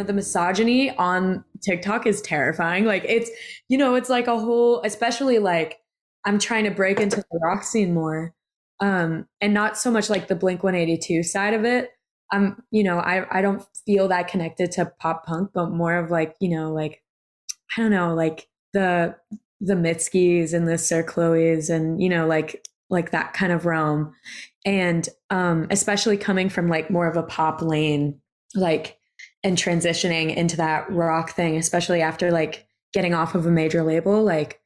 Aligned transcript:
Know 0.00 0.06
the 0.06 0.12
misogyny 0.12 0.90
on 0.96 1.44
TikTok 1.62 2.06
is 2.06 2.22
terrifying. 2.22 2.84
Like 2.84 3.04
it's 3.06 3.30
you 3.68 3.78
know 3.78 3.94
it's 3.94 4.08
like 4.08 4.26
a 4.26 4.38
whole 4.38 4.80
especially 4.82 5.38
like 5.38 5.78
I'm 6.24 6.38
trying 6.38 6.64
to 6.64 6.70
break 6.70 7.00
into 7.00 7.16
the 7.16 7.38
rock 7.42 7.62
scene 7.62 7.94
more 7.94 8.34
um 8.80 9.26
and 9.40 9.54
not 9.54 9.76
so 9.76 9.90
much 9.90 10.10
like 10.10 10.28
the 10.28 10.34
Blink 10.34 10.62
182 10.62 11.22
side 11.22 11.54
of 11.54 11.64
it. 11.64 11.90
I'm 12.32 12.62
you 12.70 12.82
know 12.82 12.98
I 12.98 13.38
I 13.38 13.42
don't 13.42 13.64
feel 13.86 14.08
that 14.08 14.28
connected 14.28 14.72
to 14.72 14.92
pop 14.98 15.26
punk 15.26 15.50
but 15.54 15.70
more 15.70 15.96
of 15.96 16.10
like 16.10 16.36
you 16.40 16.48
know 16.48 16.72
like 16.72 17.02
I 17.76 17.82
don't 17.82 17.90
know 17.90 18.14
like 18.14 18.48
the 18.72 19.16
the 19.60 19.74
Mitskis 19.74 20.54
and 20.54 20.66
the 20.66 20.78
Sir 20.78 21.02
Chloes 21.02 21.68
and 21.68 22.02
you 22.02 22.08
know 22.08 22.26
like 22.26 22.66
like 22.88 23.10
that 23.12 23.34
kind 23.34 23.52
of 23.52 23.66
realm 23.66 24.14
and 24.64 25.08
um 25.30 25.66
especially 25.70 26.16
coming 26.16 26.48
from 26.48 26.68
like 26.68 26.90
more 26.90 27.08
of 27.08 27.16
a 27.16 27.22
pop 27.22 27.62
lane 27.62 28.20
like 28.54 28.99
and 29.42 29.56
transitioning 29.56 30.34
into 30.34 30.56
that 30.56 30.90
rock 30.90 31.32
thing, 31.32 31.56
especially 31.56 32.02
after 32.02 32.30
like 32.30 32.66
getting 32.92 33.14
off 33.14 33.34
of 33.34 33.46
a 33.46 33.50
major 33.50 33.82
label, 33.82 34.22
like 34.22 34.60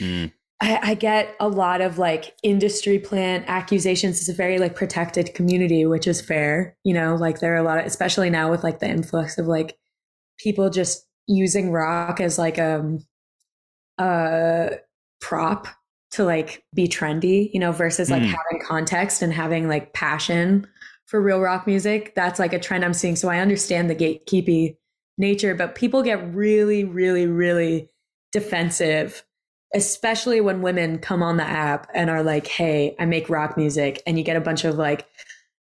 Mm. 0.00 0.32
I, 0.60 0.78
I 0.82 0.94
get 0.94 1.34
a 1.40 1.48
lot 1.48 1.80
of 1.80 1.98
like 1.98 2.34
industry 2.42 2.98
plant 2.98 3.44
accusations. 3.46 4.20
It's 4.20 4.28
a 4.28 4.32
very 4.34 4.58
like 4.58 4.74
protected 4.74 5.34
community, 5.34 5.84
which 5.86 6.06
is 6.06 6.20
fair. 6.20 6.76
You 6.84 6.94
know, 6.94 7.14
like 7.16 7.40
there 7.40 7.52
are 7.54 7.58
a 7.58 7.62
lot 7.62 7.78
of, 7.78 7.84
especially 7.86 8.30
now 8.30 8.50
with 8.50 8.62
like 8.64 8.78
the 8.78 8.88
influx 8.88 9.38
of 9.38 9.46
like 9.46 9.76
people 10.38 10.70
just 10.70 11.06
using 11.26 11.72
rock 11.72 12.20
as 12.20 12.38
like 12.38 12.58
um, 12.58 13.00
a 13.98 14.78
prop 15.20 15.66
to 16.12 16.24
like 16.24 16.62
be 16.74 16.86
trendy, 16.88 17.50
you 17.52 17.60
know, 17.60 17.72
versus 17.72 18.10
like 18.10 18.22
Mm. 18.22 18.26
having 18.26 18.62
context 18.66 19.22
and 19.22 19.32
having 19.32 19.68
like 19.68 19.92
passion 19.92 20.66
for 21.06 21.20
real 21.20 21.40
rock 21.40 21.66
music. 21.66 22.14
That's 22.14 22.38
like 22.38 22.52
a 22.52 22.58
trend 22.58 22.84
I'm 22.84 22.94
seeing. 22.94 23.16
So 23.16 23.28
I 23.28 23.38
understand 23.38 23.88
the 23.88 23.94
gatekeepy 23.94 24.76
nature, 25.18 25.54
but 25.54 25.74
people 25.74 26.02
get 26.02 26.34
really, 26.34 26.84
really, 26.84 27.26
really 27.26 27.88
defensive, 28.32 29.24
especially 29.74 30.40
when 30.40 30.62
women 30.62 30.98
come 30.98 31.22
on 31.22 31.36
the 31.36 31.44
app 31.44 31.88
and 31.94 32.10
are 32.10 32.22
like, 32.22 32.46
hey, 32.46 32.94
I 32.98 33.06
make 33.06 33.30
rock 33.30 33.56
music. 33.56 34.02
And 34.06 34.18
you 34.18 34.24
get 34.24 34.36
a 34.36 34.40
bunch 34.40 34.64
of 34.64 34.76
like, 34.76 35.06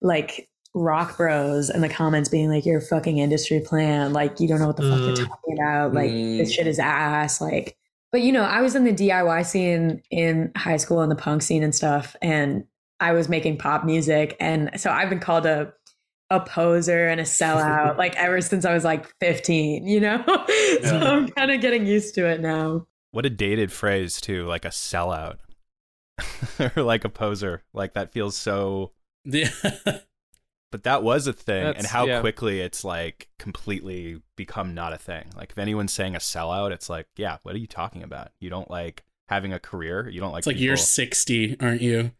like, 0.03 0.49
rock 0.75 1.16
bros 1.16 1.70
in 1.70 1.81
the 1.81 1.88
comments 1.88 2.28
being 2.28 2.50
like 2.50 2.65
you're 2.66 2.81
fucking 2.81 3.16
industry 3.19 3.59
plan 3.59 4.12
like 4.12 4.38
you 4.38 4.47
don't 4.47 4.60
know 4.60 4.66
what 4.66 4.76
the 4.76 4.82
fuck 4.82 5.00
you're 5.00 5.15
Mm. 5.16 5.26
talking 5.26 5.59
about 5.59 5.94
like 5.94 6.10
Mm. 6.10 6.38
this 6.38 6.53
shit 6.53 6.66
is 6.66 6.78
ass 6.78 7.41
like 7.41 7.75
but 8.12 8.20
you 8.20 8.31
know 8.31 8.43
i 8.43 8.60
was 8.60 8.76
in 8.76 8.84
the 8.84 8.93
diy 8.93 9.44
scene 9.47 10.03
in 10.10 10.53
high 10.55 10.76
school 10.76 11.00
and 11.00 11.10
the 11.10 11.16
punk 11.16 11.41
scene 11.41 11.62
and 11.65 11.75
stuff 11.75 12.15
and 12.20 12.65
i 13.01 13.13
was 13.13 13.29
making 13.29 13.57
pop 13.59 13.85
music 13.85 14.37
and 14.41 14.71
so 14.77 14.91
i've 14.91 15.09
been 15.11 15.21
called 15.21 15.47
a 15.47 15.73
a 16.31 16.41
poser 16.41 17.09
and 17.09 17.21
a 17.21 17.25
sellout 17.25 17.97
like 18.05 18.15
ever 18.17 18.41
since 18.41 18.65
i 18.65 18.73
was 18.75 18.85
like 18.85 19.07
15 19.21 19.87
you 19.87 20.01
know 20.01 20.23
so 20.27 20.35
Yeah. 20.83 21.05
i'm 21.11 21.29
kind 21.29 21.51
of 21.51 21.61
getting 21.61 21.87
used 21.87 22.15
to 22.17 22.27
it 22.27 22.41
now 22.41 22.87
What 23.13 23.25
a 23.27 23.31
dated 23.31 23.73
phrase 23.73 24.21
too, 24.21 24.45
like 24.47 24.65
a 24.67 24.69
sellout. 24.69 25.39
or 26.77 26.83
like 26.83 27.05
a 27.05 27.09
poser. 27.09 27.63
Like 27.73 27.95
that 27.95 28.13
feels 28.13 28.37
so 28.37 28.93
Yeah. 29.25 29.49
but 30.71 30.83
that 30.83 31.03
was 31.03 31.27
a 31.27 31.33
thing 31.33 31.75
and 31.77 31.87
how 31.87 32.07
yeah. 32.07 32.21
quickly 32.21 32.61
it's 32.61 32.85
like 32.85 33.29
completely 33.39 34.21
become 34.37 34.75
not 34.75 34.93
a 34.93 34.99
thing. 34.99 35.31
Like 35.37 35.53
if 35.53 35.59
anyone's 35.59 35.93
saying 35.93 36.15
a 36.15 36.19
sellout, 36.19 36.73
it's 36.73 36.91
like, 36.91 37.07
yeah, 37.17 37.39
what 37.45 37.55
are 37.55 37.59
you 37.59 37.67
talking 37.67 38.03
about? 38.03 38.33
You 38.41 38.51
don't 38.51 38.71
like 38.71 39.05
having 39.29 39.53
a 39.55 39.59
career, 39.59 40.09
you 40.09 40.21
don't 40.21 40.33
like 40.33 40.41
It's 40.41 40.47
like 40.47 40.61
you're 40.61 40.77
60, 40.77 41.57
aren't 41.61 41.81
you? 41.81 42.11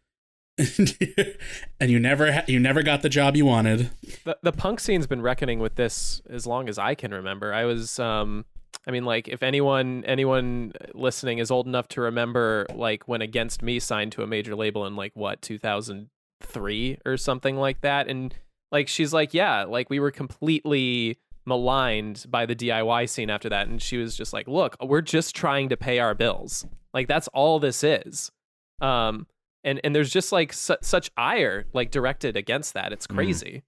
and 1.80 1.91
you 1.91 2.00
never 2.00 2.32
ha- 2.32 2.44
you 2.48 2.58
never 2.58 2.82
got 2.82 3.02
the 3.02 3.08
job 3.08 3.36
you 3.36 3.46
wanted. 3.46 3.91
the, 4.24 4.36
the 4.42 4.52
punk 4.52 4.80
scene's 4.80 5.06
been 5.06 5.22
reckoning 5.22 5.60
with 5.60 5.76
this 5.76 6.20
as 6.28 6.46
long 6.46 6.69
as 6.69 6.78
I 6.78 6.94
can 6.94 7.12
remember. 7.12 7.54
I 7.54 7.64
was 7.64 7.98
um 7.98 8.44
I 8.86 8.91
mean 8.91 9.04
like 9.04 9.28
if 9.28 9.42
anyone 9.42 10.04
anyone 10.04 10.72
listening 10.94 11.38
is 11.38 11.50
old 11.50 11.66
enough 11.66 11.86
to 11.88 12.00
remember 12.00 12.66
like 12.74 13.06
when 13.06 13.22
Against 13.22 13.62
Me 13.62 13.78
signed 13.78 14.12
to 14.12 14.22
a 14.22 14.26
major 14.26 14.56
label 14.56 14.84
in 14.86 14.97
like 14.97 15.12
what 15.14 15.42
2003 15.42 16.98
or 17.06 17.16
something 17.16 17.56
like 17.56 17.80
that 17.82 18.08
and 18.08 18.34
like 18.72 18.88
she's 18.88 19.12
like 19.12 19.32
yeah, 19.32 19.62
like 19.64 19.88
we 19.91 20.00
were 20.00 20.10
completely 20.10 21.18
maligned 21.47 22.26
by 22.28 22.44
the 22.44 22.54
DIY 22.54 23.08
scene 23.08 23.30
after 23.30 23.48
that 23.48 23.68
and 23.68 23.80
she 23.80 23.97
was 23.97 24.16
just 24.16 24.32
like 24.32 24.48
look, 24.48 24.76
we're 24.82 25.02
just 25.02 25.36
trying 25.36 25.68
to 25.68 25.76
pay 25.76 26.00
our 26.00 26.14
bills. 26.14 26.66
Like 26.92 27.06
that's 27.06 27.28
all 27.28 27.60
this 27.60 27.84
is. 27.84 28.32
Um 28.80 29.28
and 29.64 29.80
and 29.84 29.94
there's 29.94 30.10
just 30.10 30.32
like 30.32 30.52
su- 30.52 30.76
such 30.82 31.10
ire 31.16 31.66
like 31.72 31.91
directed 31.91 32.36
against 32.36 32.74
that. 32.74 32.92
It's 32.92 33.06
Mm. 33.06 33.14
crazy. 33.16 33.62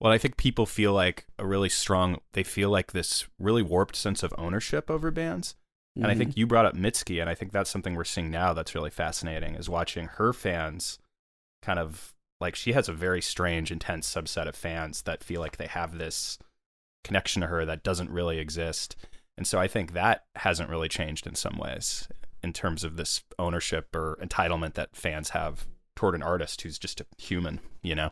Well, 0.00 0.12
I 0.12 0.18
think 0.18 0.36
people 0.38 0.64
feel 0.64 0.92
like 0.94 1.26
a 1.38 1.46
really 1.46 1.68
strong 1.68 2.20
they 2.32 2.42
feel 2.42 2.70
like 2.70 2.92
this 2.92 3.26
really 3.38 3.62
warped 3.62 3.96
sense 3.96 4.22
of 4.22 4.34
ownership 4.38 4.90
over 4.90 5.10
bands. 5.10 5.54
And 5.96 6.06
I 6.06 6.14
think 6.14 6.36
you 6.36 6.46
brought 6.46 6.64
up 6.64 6.74
Mitski, 6.76 7.20
and 7.20 7.28
I 7.28 7.34
think 7.34 7.52
that's 7.52 7.68
something 7.68 7.94
we're 7.94 8.04
seeing 8.04 8.30
now 8.30 8.54
that's 8.54 8.74
really 8.74 8.90
fascinating 8.90 9.54
is 9.56 9.68
watching 9.68 10.06
her 10.06 10.32
fans 10.32 10.98
kind 11.62 11.78
of 11.78 12.14
like 12.40 12.54
she 12.56 12.72
has 12.72 12.88
a 12.88 12.92
very 12.94 13.20
strange, 13.20 13.70
intense 13.70 14.08
subset 14.10 14.46
of 14.48 14.54
fans 14.54 15.02
that 15.02 15.22
feel 15.22 15.40
like 15.42 15.58
they 15.58 15.66
have 15.66 15.98
this 15.98 16.38
connection 17.04 17.42
to 17.42 17.48
her 17.48 17.66
that 17.66 17.82
doesn't 17.82 18.08
really 18.08 18.38
exist. 18.38 18.96
And 19.36 19.46
so 19.46 19.58
I 19.58 19.68
think 19.68 19.92
that 19.92 20.24
hasn't 20.36 20.70
really 20.70 20.88
changed 20.88 21.26
in 21.26 21.34
some 21.34 21.58
ways 21.58 22.08
in 22.42 22.52
terms 22.52 22.84
of 22.84 22.96
this 22.96 23.22
ownership 23.38 23.94
or 23.94 24.18
entitlement 24.22 24.74
that 24.74 24.96
fans 24.96 25.30
have 25.30 25.66
toward 25.96 26.14
an 26.14 26.22
artist 26.22 26.62
who's 26.62 26.78
just 26.78 27.00
a 27.00 27.06
human, 27.18 27.60
you 27.82 27.94
know? 27.94 28.10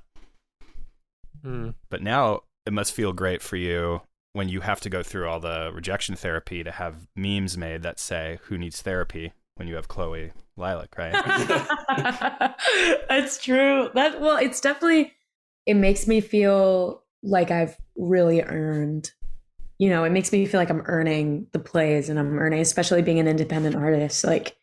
Mm. 1.44 1.74
But 1.88 2.02
now 2.02 2.42
it 2.66 2.72
must 2.72 2.92
feel 2.92 3.12
great 3.12 3.42
for 3.42 3.56
you 3.56 4.02
when 4.32 4.48
you 4.48 4.60
have 4.60 4.80
to 4.80 4.90
go 4.90 5.02
through 5.02 5.28
all 5.28 5.40
the 5.40 5.70
rejection 5.72 6.14
therapy 6.14 6.62
to 6.62 6.70
have 6.70 7.08
memes 7.16 7.56
made 7.56 7.82
that 7.82 7.98
say, 7.98 8.38
Who 8.44 8.58
needs 8.58 8.82
therapy? 8.82 9.32
when 9.58 9.68
you 9.68 9.74
have 9.74 9.88
Chloe 9.88 10.32
Lilac, 10.56 10.96
right? 10.96 11.12
That's 13.08 13.42
true. 13.42 13.90
That 13.94 14.20
well, 14.20 14.36
it's 14.36 14.60
definitely 14.60 15.12
it 15.66 15.74
makes 15.74 16.06
me 16.06 16.20
feel 16.20 17.02
like 17.22 17.50
I've 17.50 17.76
really 17.96 18.42
earned. 18.42 19.10
You 19.78 19.88
know, 19.90 20.04
it 20.04 20.10
makes 20.10 20.32
me 20.32 20.44
feel 20.46 20.60
like 20.60 20.70
I'm 20.70 20.82
earning 20.86 21.46
the 21.52 21.58
plays 21.60 22.08
and 22.08 22.18
I'm 22.18 22.36
earning, 22.38 22.60
especially 22.60 23.00
being 23.02 23.20
an 23.20 23.28
independent 23.28 23.76
artist. 23.76 24.24
Like 24.24 24.56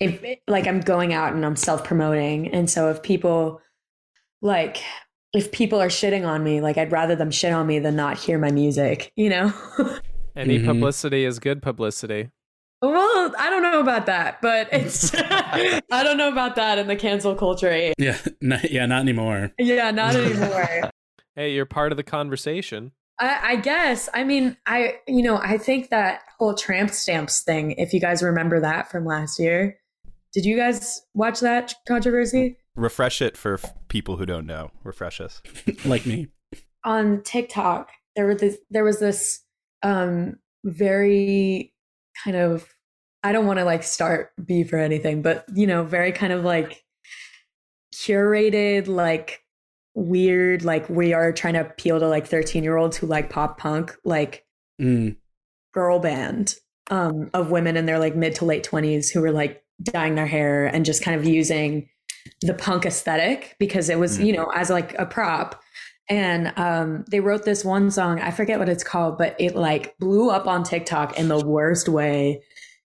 if 0.00 0.22
like 0.46 0.66
I'm 0.66 0.80
going 0.80 1.12
out 1.14 1.32
and 1.32 1.44
I'm 1.44 1.56
self 1.56 1.82
promoting, 1.84 2.48
and 2.52 2.68
so 2.70 2.90
if 2.90 3.02
people 3.02 3.60
like 4.42 4.78
if 5.32 5.50
people 5.52 5.80
are 5.80 5.88
shitting 5.88 6.26
on 6.26 6.42
me, 6.44 6.60
like 6.60 6.78
I'd 6.78 6.92
rather 6.92 7.16
them 7.16 7.30
shit 7.30 7.52
on 7.52 7.66
me 7.66 7.78
than 7.78 7.96
not 7.96 8.18
hear 8.18 8.38
my 8.38 8.50
music, 8.50 9.12
you 9.16 9.28
know? 9.30 9.52
Any 10.36 10.58
Mhm. 10.58 10.66
publicity 10.66 11.24
is 11.24 11.38
good 11.38 11.60
publicity. 11.62 12.30
well, 12.80 13.34
I 13.38 13.50
don't 13.50 13.62
know 13.62 13.80
about 13.80 14.06
that, 14.06 14.40
but 14.40 14.68
it's 14.72 15.10
I 15.14 16.02
don't 16.04 16.16
know 16.16 16.28
about 16.30 16.54
that 16.56 16.78
in 16.78 16.86
the 16.86 16.96
cancel 16.96 17.34
culture 17.34 17.68
age. 17.70 17.94
Yeah, 17.98 18.18
not, 18.40 18.70
yeah, 18.70 18.86
not 18.86 19.00
anymore. 19.00 19.52
Yeah, 19.58 19.90
not 19.90 20.14
anymore. 20.14 20.90
Hey, 21.34 21.52
you're 21.54 21.66
part 21.66 21.92
of 21.92 21.96
the 21.96 22.04
conversation. 22.04 22.92
I, 23.20 23.52
I 23.52 23.56
guess. 23.56 24.08
I 24.14 24.24
mean, 24.24 24.56
I 24.66 24.98
you 25.06 25.22
know, 25.22 25.38
I 25.38 25.58
think 25.58 25.90
that 25.90 26.22
whole 26.38 26.54
tramp 26.54 26.90
stamps 26.90 27.42
thing, 27.42 27.72
if 27.72 27.92
you 27.92 28.00
guys 28.00 28.22
remember 28.22 28.60
that 28.60 28.90
from 28.90 29.04
last 29.04 29.38
year. 29.38 29.78
Did 30.32 30.44
you 30.44 30.56
guys 30.56 31.00
watch 31.14 31.40
that 31.40 31.74
controversy? 31.86 32.58
Refresh 32.76 33.22
it 33.22 33.36
for 33.36 33.54
f- 33.54 33.74
people 33.88 34.18
who 34.18 34.26
don't 34.26 34.46
know. 34.46 34.70
Refresh 34.84 35.20
us. 35.20 35.42
like 35.84 36.06
me. 36.06 36.28
on 36.84 37.22
TikTok, 37.22 37.90
there 38.14 38.26
were 38.26 38.34
this 38.34 38.58
there 38.70 38.84
was 38.84 39.00
this 39.00 39.40
um 39.82 40.38
very 40.64 41.72
kind 42.24 42.36
of 42.36 42.68
I 43.22 43.32
don't 43.32 43.46
want 43.46 43.58
to 43.58 43.64
like 43.64 43.82
start 43.82 44.30
beef 44.44 44.72
or 44.72 44.78
anything, 44.78 45.22
but 45.22 45.44
you 45.54 45.66
know, 45.66 45.82
very 45.82 46.12
kind 46.12 46.32
of 46.32 46.44
like 46.44 46.84
curated, 47.94 48.86
like 48.86 49.42
weird, 49.94 50.64
like 50.64 50.88
we 50.88 51.12
are 51.12 51.32
trying 51.32 51.54
to 51.54 51.60
appeal 51.60 51.98
to 52.00 52.08
like 52.08 52.26
13 52.26 52.62
year 52.62 52.76
olds 52.76 52.96
who 52.96 53.06
like 53.06 53.30
pop 53.30 53.58
punk, 53.58 53.96
like 54.04 54.44
Mm. 54.80 55.16
girl 55.74 55.98
band 55.98 56.54
um 56.90 57.30
of 57.34 57.50
women 57.50 57.76
in 57.76 57.84
their 57.84 57.98
like 57.98 58.14
mid 58.14 58.34
to 58.36 58.44
late 58.44 58.62
20s 58.62 59.10
who 59.12 59.20
were 59.20 59.32
like 59.32 59.60
dyeing 59.82 60.14
their 60.14 60.24
hair 60.26 60.66
and 60.66 60.84
just 60.84 61.02
kind 61.02 61.18
of 61.20 61.26
using 61.26 61.88
the 62.42 62.54
punk 62.54 62.86
aesthetic 62.86 63.56
because 63.58 63.88
it 63.90 63.98
was 63.98 64.18
Mm. 64.18 64.26
you 64.26 64.32
know 64.34 64.52
as 64.54 64.70
like 64.70 64.94
a 64.96 65.04
prop 65.04 65.60
and 66.08 66.52
um 66.56 67.04
they 67.10 67.18
wrote 67.18 67.44
this 67.44 67.64
one 67.64 67.90
song 67.90 68.20
i 68.20 68.30
forget 68.30 68.60
what 68.60 68.68
it's 68.68 68.84
called 68.84 69.18
but 69.18 69.34
it 69.40 69.56
like 69.56 69.98
blew 69.98 70.30
up 70.30 70.46
on 70.46 70.62
tiktok 70.62 71.18
in 71.18 71.26
the 71.26 71.44
worst 71.44 71.88
way 71.88 72.40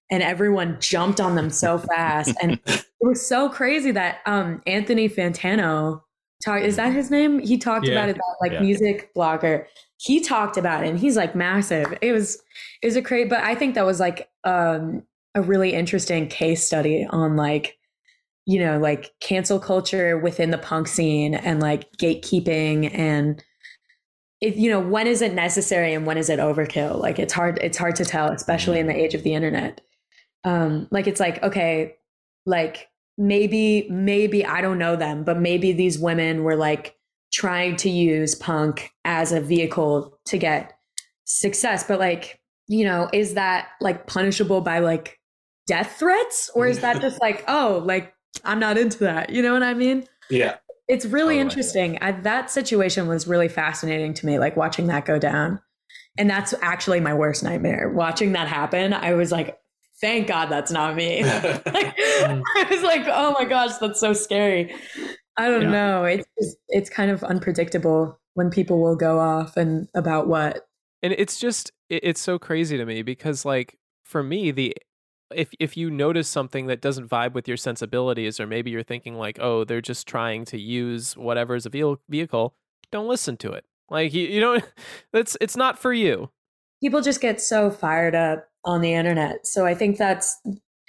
and 0.10 0.24
everyone 0.24 0.78
jumped 0.80 1.22
on 1.22 1.36
them 1.36 1.52
so 1.52 1.78
fast 1.78 2.36
and 2.42 2.60
it 2.66 2.86
was 3.02 3.26
so 3.26 3.50
crazy 3.50 3.92
that 3.92 4.18
um 4.26 4.62
anthony 4.66 5.08
fantano 5.08 6.02
talk 6.44 6.62
is 6.62 6.76
that 6.76 6.94
his 6.94 7.10
name? 7.12 7.40
He 7.40 7.58
talked 7.58 7.86
Yeah. 7.88 7.94
about 7.94 8.10
it 8.10 8.16
that 8.16 8.36
like 8.42 8.52
Yeah. 8.54 8.62
music 8.62 9.14
blogger. 9.16 9.66
He 9.98 10.20
talked 10.20 10.58
about 10.58 10.84
it 10.84 10.90
and 10.90 11.00
he's 11.00 11.16
like 11.18 11.36
massive. 11.36 11.98
It 12.02 12.12
was 12.12 12.42
it 12.82 12.88
was 12.88 12.96
a 12.98 13.02
great 13.02 13.30
but 13.30 13.40
i 13.40 13.56
think 13.56 13.76
that 13.76 13.86
was 13.86 14.00
like 14.02 14.30
um 14.44 15.04
a 15.36 15.42
really 15.42 15.74
interesting 15.74 16.28
case 16.28 16.66
study 16.66 17.08
on 17.10 17.36
like 17.38 17.78
you 18.46 18.60
know 18.60 18.78
like 18.78 19.14
cancel 19.22 19.58
culture 19.60 20.18
within 20.18 20.52
the 20.52 20.58
punk 20.58 20.88
scene 20.88 21.34
and 21.34 21.62
like 21.62 21.90
gatekeeping 21.98 22.94
and 22.94 23.42
it, 24.42 24.56
you 24.58 24.70
know 24.70 24.82
when 24.82 25.08
is 25.08 25.22
it 25.22 25.34
necessary 25.34 25.94
and 25.94 26.06
when 26.06 26.18
is 26.18 26.30
it 26.30 26.40
overkill? 26.40 27.00
Like 27.00 27.18
it's 27.20 27.32
hard 27.32 27.58
it's 27.60 27.78
hard 27.78 27.96
to 27.96 28.04
tell 28.06 28.30
especially 28.30 28.80
in 28.80 28.88
the 28.88 28.96
age 28.96 29.14
of 29.14 29.24
the 29.24 29.34
internet. 29.34 29.80
Um 30.44 30.88
like 30.92 31.08
it's 31.08 31.22
like 31.22 31.42
okay 31.42 31.96
like 32.46 32.90
maybe 33.18 33.88
maybe 33.90 34.46
i 34.46 34.60
don't 34.60 34.80
know 34.80 34.96
them 34.96 35.24
but 35.24 35.40
maybe 35.40 35.72
these 35.72 36.00
women 36.00 36.44
were 36.44 36.56
like 36.56 36.98
trying 37.34 37.76
to 37.76 37.90
use 37.90 38.36
punk 38.36 38.92
as 39.04 39.32
a 39.32 39.42
vehicle 39.42 40.18
to 40.26 40.38
get 40.38 40.74
success. 41.26 41.84
But 41.84 42.00
like 42.00 42.40
you 42.68 42.86
know 42.86 43.10
is 43.12 43.34
that 43.34 43.70
like 43.82 44.08
punishable 44.08 44.62
by 44.62 44.80
like 44.80 45.20
death 45.68 45.98
threats? 45.98 46.50
Or 46.56 46.68
is 46.68 46.80
that 46.80 47.02
just 47.02 47.20
like 47.22 47.44
oh 47.48 47.82
like 47.86 48.14
i'm 48.46 48.60
not 48.60 48.78
into 48.78 49.00
that. 49.00 49.32
You 49.32 49.42
know 49.42 49.54
what 49.54 49.64
i 49.64 49.74
mean? 49.74 50.08
Yeah. 50.30 50.58
it's 50.88 51.06
really 51.06 51.36
Totally. 51.36 51.40
interesting. 51.40 51.98
I, 52.02 52.12
that 52.12 52.50
situation 52.50 53.08
was 53.08 53.28
really 53.28 53.50
fascinating 53.50 54.14
to 54.16 54.26
me 54.26 54.40
like 54.40 54.56
watching 54.56 54.88
that 54.88 55.06
go 55.06 55.20
down. 55.20 55.60
And 56.18 56.30
that's 56.30 56.54
actually 56.62 57.00
my 57.00 57.14
worst 57.14 57.44
nightmare. 57.44 57.90
Watching 57.90 58.34
that 58.34 58.48
happen 58.48 58.94
i 58.94 59.14
was 59.14 59.32
like 59.32 59.58
thank 60.04 60.28
god 60.28 60.48
that's 60.48 60.70
not 60.72 60.96
me. 60.96 61.24
Like, 61.24 61.64
i 61.66 62.68
was 62.70 62.84
like 62.84 63.06
oh 63.08 63.32
my 63.40 63.46
gosh 63.46 63.78
that's 63.78 64.00
so 64.00 64.14
scary. 64.14 64.76
I 65.38 65.48
don't 65.50 65.64
Yeah. 65.64 65.72
know. 65.72 66.04
It's 66.04 66.28
just, 66.40 66.58
it's 66.70 66.90
kind 66.92 67.10
of 67.10 67.24
unpredictable 67.24 68.20
when 68.36 68.52
people 68.52 68.80
will 68.80 68.96
go 68.96 69.20
off 69.20 69.58
and 69.58 69.88
about 69.96 70.28
what. 70.28 70.68
And 71.02 71.14
it's 71.18 71.40
just 71.40 71.72
it's 71.90 72.22
so 72.22 72.38
crazy 72.38 72.78
to 72.78 72.86
me 72.86 73.02
because 73.02 73.46
like 73.46 73.78
for 74.04 74.22
me 74.22 74.52
the 74.52 74.76
if 75.34 75.50
if 75.60 75.76
you 75.78 75.90
notice 75.90 76.28
something 76.28 76.68
that 76.68 76.82
doesn't 76.82 77.10
vibe 77.10 77.34
with 77.34 77.48
your 77.48 77.58
sensibilities 77.58 78.40
or 78.40 78.46
maybe 78.46 78.70
you're 78.72 78.84
thinking 78.84 79.16
like 79.16 79.40
oh 79.40 79.64
they're 79.64 79.82
just 79.82 80.08
trying 80.08 80.46
to 80.46 80.60
use 80.60 81.18
whatever 81.18 81.56
as 81.56 81.66
a 81.66 81.98
vehicle 82.10 82.54
don't 82.92 83.08
listen 83.08 83.38
to 83.38 83.52
it. 83.54 83.66
Like 83.90 84.14
you, 84.14 84.28
you 84.28 84.40
don't 84.40 84.64
that's 85.14 85.38
it's 85.42 85.58
not 85.58 85.80
for 85.80 85.94
you. 85.94 86.30
People 86.82 87.02
just 87.02 87.22
get 87.22 87.42
so 87.42 87.72
fired 87.72 88.14
up 88.16 88.48
on 88.66 88.82
the 88.82 88.94
internet. 88.94 89.46
So 89.46 89.66
I 89.66 89.74
think 89.76 89.98
that's, 89.98 90.38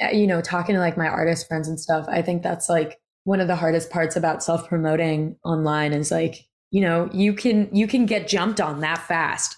uh, 0.03 0.09
you 0.13 0.27
know, 0.27 0.41
talking 0.41 0.75
to 0.75 0.81
like 0.81 0.97
my 0.97 1.09
artist 1.09 1.49
friends 1.49 1.69
and 1.69 1.79
stuff, 1.79 2.07
I 2.09 2.23
think 2.23 2.43
that's 2.43 2.69
like 2.69 2.99
one 3.25 3.41
of 3.41 3.49
the 3.49 3.57
hardest 3.57 3.91
parts 3.91 4.17
about 4.17 4.43
self 4.43 4.69
promoting 4.69 5.37
online 5.45 5.93
is 5.93 6.11
like, 6.11 6.45
you 6.71 6.81
know, 6.81 7.09
you 7.13 7.33
can, 7.33 7.69
you 7.75 7.87
can 7.87 8.07
get 8.07 8.29
jumped 8.29 8.61
on 8.61 8.81
that 8.81 8.99
fast. 9.07 9.57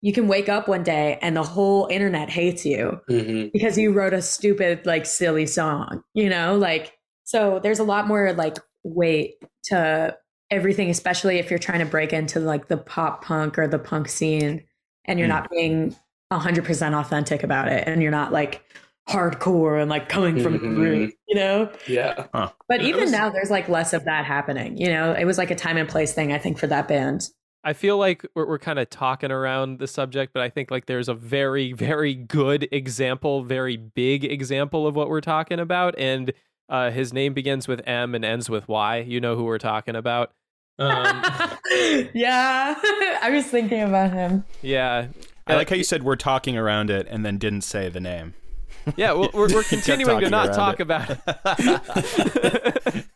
You 0.00 0.12
can 0.12 0.28
wake 0.28 0.48
up 0.48 0.68
one 0.68 0.82
day 0.82 1.18
and 1.22 1.36
the 1.36 1.42
whole 1.42 1.86
internet 1.90 2.28
hates 2.28 2.64
you 2.66 3.00
Mhm. 3.08 3.52
because 3.52 3.78
you 3.78 3.92
wrote 3.92 4.12
a 4.14 4.20
stupid, 4.22 4.84
like 4.84 5.06
silly 5.06 5.46
song, 5.46 6.02
you 6.14 6.28
know, 6.28 6.56
like, 6.56 6.92
so 7.24 7.58
there's 7.62 7.78
a 7.78 7.84
lot 7.84 8.06
more 8.06 8.32
like 8.34 8.58
weight 8.84 9.36
to 9.64 10.14
everything, 10.50 10.90
especially 10.90 11.38
if 11.38 11.48
you're 11.50 11.58
trying 11.58 11.78
to 11.80 11.86
break 11.86 12.12
into 12.12 12.38
like 12.38 12.68
the 12.68 12.76
pop 12.76 13.24
punk 13.24 13.58
or 13.58 13.66
the 13.66 13.78
punk 13.78 14.08
scene 14.08 14.62
and 15.06 15.18
you're 15.18 15.26
Mm. 15.26 15.30
not 15.30 15.50
being 15.50 15.96
100% 16.32 16.98
authentic 16.98 17.42
about 17.42 17.68
it 17.68 17.86
and 17.86 18.02
you're 18.02 18.10
not 18.10 18.32
like 18.32 18.64
hardcore 19.08 19.80
and 19.80 19.90
like 19.90 20.08
coming 20.08 20.42
from 20.42 20.54
the 20.54 20.80
root, 20.80 21.14
you 21.28 21.34
know? 21.34 21.70
Yeah. 21.86 22.26
But 22.32 22.80
Yeah, 22.80 22.88
even 22.88 23.00
was- 23.02 23.12
now, 23.12 23.28
there's 23.30 23.50
like 23.50 23.68
less 23.68 23.92
of 23.92 24.04
that 24.04 24.24
happening, 24.24 24.76
you 24.78 24.88
know? 24.88 25.12
It 25.12 25.24
was 25.26 25.36
like 25.38 25.50
a 25.50 25.54
time 25.54 25.76
and 25.76 25.88
place 25.88 26.12
thing, 26.14 26.32
I 26.32 26.38
think, 26.38 26.58
for 26.58 26.66
that 26.68 26.88
band. 26.88 27.28
I 27.66 27.72
feel 27.72 27.96
like 27.96 28.26
we're, 28.34 28.46
we're 28.46 28.58
kind 28.58 28.78
of 28.78 28.90
talking 28.90 29.30
around 29.30 29.78
the 29.78 29.86
subject, 29.86 30.32
but 30.34 30.42
I 30.42 30.50
think 30.50 30.70
like 30.70 30.86
there's 30.86 31.08
a 31.08 31.14
very, 31.14 31.72
very 31.72 32.14
good 32.14 32.68
example, 32.72 33.42
very 33.42 33.76
big 33.76 34.24
example 34.24 34.86
of 34.86 34.94
what 34.96 35.08
we're 35.08 35.22
talking 35.22 35.58
about. 35.58 35.94
And 35.98 36.32
uh, 36.68 36.90
his 36.90 37.12
name 37.12 37.32
begins 37.34 37.66
with 37.68 37.80
M 37.86 38.14
and 38.14 38.24
ends 38.24 38.48
with 38.50 38.68
Y. 38.68 38.98
You 38.98 39.20
know 39.20 39.34
who 39.36 39.44
we're 39.44 39.58
talking 39.58 39.96
about. 39.96 40.32
Um, 40.78 41.22
yeah, 42.14 42.74
I 43.22 43.30
was 43.32 43.46
thinking 43.46 43.82
about 43.82 44.12
him. 44.12 44.44
Yeah. 44.62 45.06
I 45.46 45.54
uh, 45.54 45.56
like 45.56 45.70
how 45.70 45.76
you 45.76 45.84
said 45.84 46.02
we're 46.02 46.16
talking 46.16 46.56
around 46.56 46.90
it 46.90 47.06
and 47.08 47.24
then 47.24 47.38
didn't 47.38 47.62
say 47.62 47.88
the 47.88 48.00
name. 48.00 48.34
Yeah, 48.96 49.12
well, 49.12 49.30
we're, 49.32 49.50
we're 49.50 49.62
continuing 49.68 50.20
to 50.20 50.28
not 50.28 50.52
talk 50.52 50.78
it. 50.78 50.82
about 50.82 51.18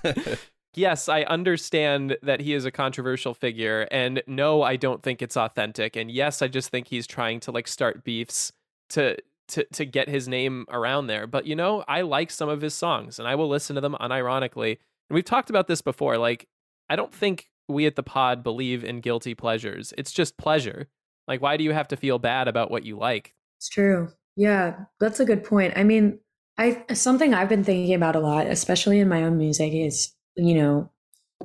it. 0.00 0.38
yes, 0.74 1.10
I 1.10 1.24
understand 1.24 2.16
that 2.22 2.40
he 2.40 2.54
is 2.54 2.64
a 2.64 2.70
controversial 2.70 3.34
figure, 3.34 3.86
and 3.90 4.22
no, 4.26 4.62
I 4.62 4.76
don't 4.76 5.02
think 5.02 5.20
it's 5.20 5.36
authentic. 5.36 5.94
And 5.94 6.10
yes, 6.10 6.40
I 6.40 6.48
just 6.48 6.70
think 6.70 6.88
he's 6.88 7.06
trying 7.06 7.40
to 7.40 7.50
like 7.50 7.68
start 7.68 8.02
beefs 8.02 8.50
to 8.90 9.18
to 9.48 9.64
to 9.64 9.84
get 9.84 10.08
his 10.08 10.26
name 10.26 10.64
around 10.70 11.08
there. 11.08 11.26
But 11.26 11.46
you 11.46 11.54
know, 11.54 11.84
I 11.86 12.00
like 12.00 12.30
some 12.30 12.48
of 12.48 12.62
his 12.62 12.72
songs, 12.72 13.18
and 13.18 13.28
I 13.28 13.34
will 13.34 13.48
listen 13.48 13.74
to 13.74 13.82
them 13.82 13.96
unironically. 14.00 14.78
And 15.10 15.14
we've 15.14 15.24
talked 15.24 15.50
about 15.50 15.66
this 15.66 15.82
before. 15.82 16.16
Like, 16.16 16.48
I 16.88 16.96
don't 16.96 17.12
think 17.12 17.50
we 17.68 17.84
at 17.84 17.96
the 17.96 18.02
pod 18.02 18.42
believe 18.42 18.84
in 18.84 19.00
guilty 19.00 19.34
pleasures. 19.34 19.92
It's 19.98 20.12
just 20.12 20.38
pleasure. 20.38 20.88
Like, 21.28 21.42
why 21.42 21.56
do 21.56 21.64
you 21.64 21.72
have 21.72 21.88
to 21.88 21.96
feel 21.96 22.18
bad 22.18 22.48
about 22.48 22.70
what 22.70 22.84
you 22.84 22.96
like? 22.96 23.34
It's 23.58 23.68
true. 23.68 24.08
Yeah, 24.36 24.84
that's 24.98 25.20
a 25.20 25.24
good 25.24 25.44
point. 25.44 25.74
I 25.76 25.84
mean, 25.84 26.18
I 26.56 26.82
something 26.94 27.34
I've 27.34 27.48
been 27.48 27.64
thinking 27.64 27.94
about 27.94 28.16
a 28.16 28.20
lot, 28.20 28.46
especially 28.46 28.98
in 28.98 29.08
my 29.08 29.22
own 29.22 29.36
music, 29.36 29.72
is 29.72 30.14
you 30.36 30.54
know 30.54 30.90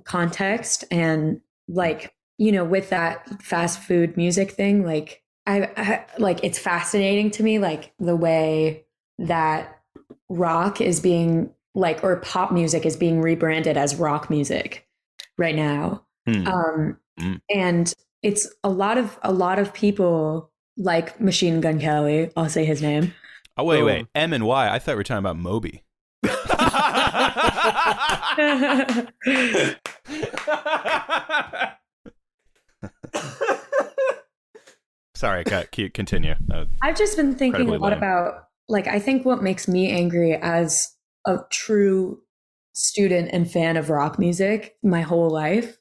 context 0.05 0.83
and 0.91 1.41
like 1.67 2.13
you 2.37 2.51
know 2.51 2.63
with 2.63 2.89
that 2.89 3.41
fast 3.41 3.79
food 3.79 4.15
music 4.17 4.51
thing. 4.51 4.85
Like 4.85 5.23
I, 5.45 5.69
I 5.77 6.05
like 6.17 6.43
it's 6.43 6.57
fascinating 6.59 7.31
to 7.31 7.43
me, 7.43 7.59
like 7.59 7.93
the 7.99 8.15
way 8.15 8.85
that 9.19 9.79
rock 10.29 10.81
is 10.81 10.99
being 10.99 11.51
like 11.75 12.03
or 12.03 12.17
pop 12.17 12.51
music 12.51 12.85
is 12.85 12.95
being 12.95 13.21
rebranded 13.21 13.77
as 13.77 13.95
rock 13.95 14.29
music 14.29 14.87
right 15.37 15.55
now. 15.55 16.05
Hmm. 16.27 16.47
Um, 16.47 16.97
Mm. 17.19 17.39
and 17.47 17.93
it's 18.23 18.47
a 18.63 18.69
lot 18.69 18.97
of 18.97 19.19
a 19.21 19.31
lot 19.31 19.59
of 19.59 19.73
people 19.73 20.51
like 20.77 21.19
Machine 21.21 21.61
Gun 21.61 21.79
Kelly. 21.79 22.31
I'll 22.35 22.49
say 22.49 22.65
his 22.65 22.81
name. 22.81 23.13
Oh 23.57 23.63
wait, 23.65 23.83
wait. 23.83 24.07
M 24.15 24.33
and 24.33 24.45
Y. 24.45 24.73
I 24.73 24.79
thought 24.79 24.93
we 24.93 24.97
were 24.97 25.03
talking 25.03 25.19
about 25.19 25.37
Moby. 25.37 25.83
Sorry, 35.15 35.43
cut. 35.43 35.71
keep- 35.71 35.93
Continue. 35.93 36.35
I've 36.81 36.97
just 36.97 37.15
been 37.15 37.35
thinking 37.35 37.69
a 37.69 37.77
lot 37.77 37.91
lame. 37.91 37.97
about 37.97 38.45
like 38.67 38.87
I 38.87 38.99
think 38.99 39.25
what 39.25 39.43
makes 39.43 39.67
me 39.67 39.91
angry 39.91 40.35
as 40.35 40.89
a 41.27 41.39
true 41.51 42.19
student 42.73 43.29
and 43.31 43.49
fan 43.49 43.77
of 43.77 43.89
rock 43.89 44.17
music 44.17 44.75
my 44.81 45.01
whole 45.01 45.29
life 45.29 45.77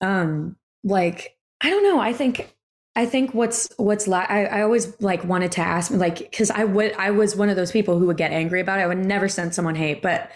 um 0.00 0.56
like 0.82 1.36
I 1.62 1.70
don't 1.70 1.82
know. 1.82 2.00
I 2.00 2.12
think 2.12 2.54
I 2.94 3.06
think 3.06 3.32
what's 3.32 3.68
what's 3.76 4.06
la- 4.06 4.26
I, 4.28 4.44
I 4.44 4.62
always 4.62 5.00
like 5.00 5.24
wanted 5.24 5.52
to 5.52 5.60
ask 5.60 5.90
like 5.90 6.18
because 6.18 6.50
I 6.50 6.64
would 6.64 6.92
I 6.94 7.10
was 7.10 7.36
one 7.36 7.48
of 7.48 7.56
those 7.56 7.72
people 7.72 7.98
who 7.98 8.06
would 8.06 8.16
get 8.16 8.32
angry 8.32 8.60
about 8.60 8.80
it. 8.80 8.82
I 8.82 8.86
would 8.86 8.98
never 8.98 9.28
send 9.28 9.54
someone 9.54 9.74
hate, 9.74 10.02
but 10.02 10.30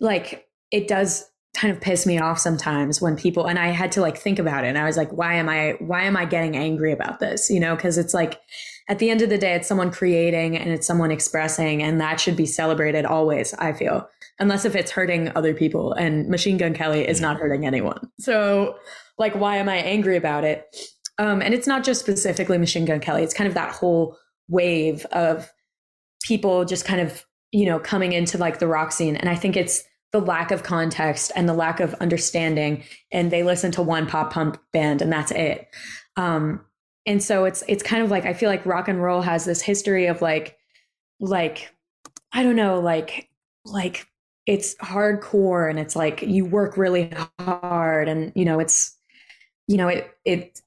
like 0.00 0.46
it 0.70 0.88
does 0.88 1.24
kind 1.56 1.74
of 1.74 1.80
piss 1.80 2.06
me 2.06 2.18
off 2.18 2.38
sometimes 2.38 3.00
when 3.00 3.16
people 3.16 3.46
and 3.46 3.58
I 3.58 3.68
had 3.68 3.92
to 3.92 4.00
like 4.00 4.16
think 4.16 4.38
about 4.38 4.64
it 4.64 4.68
and 4.68 4.78
I 4.78 4.84
was 4.84 4.96
like, 4.96 5.10
why 5.10 5.34
am 5.34 5.48
I 5.48 5.76
why 5.80 6.04
am 6.04 6.16
I 6.16 6.24
getting 6.24 6.56
angry 6.56 6.92
about 6.92 7.18
this? 7.18 7.50
You 7.50 7.60
know, 7.60 7.74
because 7.74 7.98
it's 7.98 8.14
like 8.14 8.40
at 8.88 8.98
the 8.98 9.10
end 9.10 9.20
of 9.20 9.28
the 9.28 9.38
day, 9.38 9.52
it's 9.54 9.68
someone 9.68 9.90
creating 9.90 10.56
and 10.56 10.70
it's 10.70 10.86
someone 10.86 11.10
expressing, 11.10 11.82
and 11.82 12.00
that 12.00 12.20
should 12.20 12.36
be 12.36 12.46
celebrated 12.46 13.04
always, 13.04 13.52
I 13.54 13.74
feel. 13.74 14.08
Unless 14.40 14.64
if 14.64 14.76
it's 14.76 14.90
hurting 14.90 15.32
other 15.34 15.52
people. 15.52 15.92
And 15.92 16.28
Machine 16.28 16.58
Gun 16.58 16.74
Kelly 16.74 17.06
is 17.06 17.20
not 17.20 17.38
hurting 17.38 17.66
anyone. 17.66 18.10
So 18.20 18.76
like 19.18 19.34
why 19.34 19.56
am 19.56 19.68
I 19.68 19.76
angry 19.76 20.16
about 20.16 20.44
it? 20.44 20.64
Um, 21.18 21.42
and 21.42 21.52
it's 21.52 21.66
not 21.66 21.84
just 21.84 22.00
specifically 22.00 22.58
Machine 22.58 22.84
Gun 22.84 23.00
Kelly, 23.00 23.24
it's 23.24 23.34
kind 23.34 23.48
of 23.48 23.54
that 23.54 23.72
whole 23.72 24.16
wave 24.48 25.04
of 25.06 25.50
people 26.22 26.64
just 26.64 26.84
kind 26.84 27.00
of, 27.00 27.24
you 27.50 27.66
know, 27.66 27.78
coming 27.78 28.12
into 28.12 28.38
like 28.38 28.60
the 28.60 28.68
rock 28.68 28.92
scene. 28.92 29.16
And 29.16 29.28
I 29.28 29.34
think 29.34 29.56
it's 29.56 29.82
the 30.12 30.20
lack 30.20 30.50
of 30.50 30.62
context 30.62 31.32
and 31.34 31.48
the 31.48 31.54
lack 31.54 31.80
of 31.80 31.94
understanding. 31.94 32.84
And 33.12 33.30
they 33.30 33.42
listen 33.42 33.72
to 33.72 33.82
one 33.82 34.06
pop 34.06 34.32
punk 34.32 34.58
band 34.72 35.02
and 35.02 35.12
that's 35.12 35.32
it. 35.32 35.68
Um, 36.16 36.64
and 37.04 37.22
so 37.22 37.46
it's 37.46 37.64
it's 37.68 37.82
kind 37.82 38.02
of 38.02 38.10
like 38.10 38.26
I 38.26 38.34
feel 38.34 38.50
like 38.50 38.66
rock 38.66 38.86
and 38.86 39.02
roll 39.02 39.22
has 39.22 39.44
this 39.44 39.62
history 39.62 40.06
of 40.06 40.20
like 40.20 40.56
like 41.20 41.72
I 42.32 42.42
don't 42.42 42.56
know, 42.56 42.80
like 42.80 43.28
like 43.64 44.06
it's 44.48 44.74
hardcore 44.76 45.68
and 45.68 45.78
it's 45.78 45.94
like 45.94 46.22
you 46.22 46.42
work 46.42 46.78
really 46.78 47.12
hard 47.38 48.08
and 48.08 48.32
you 48.34 48.46
know 48.46 48.58
it's 48.58 48.96
you 49.66 49.76
know 49.76 49.88
it 49.88 50.10
it 50.24 50.58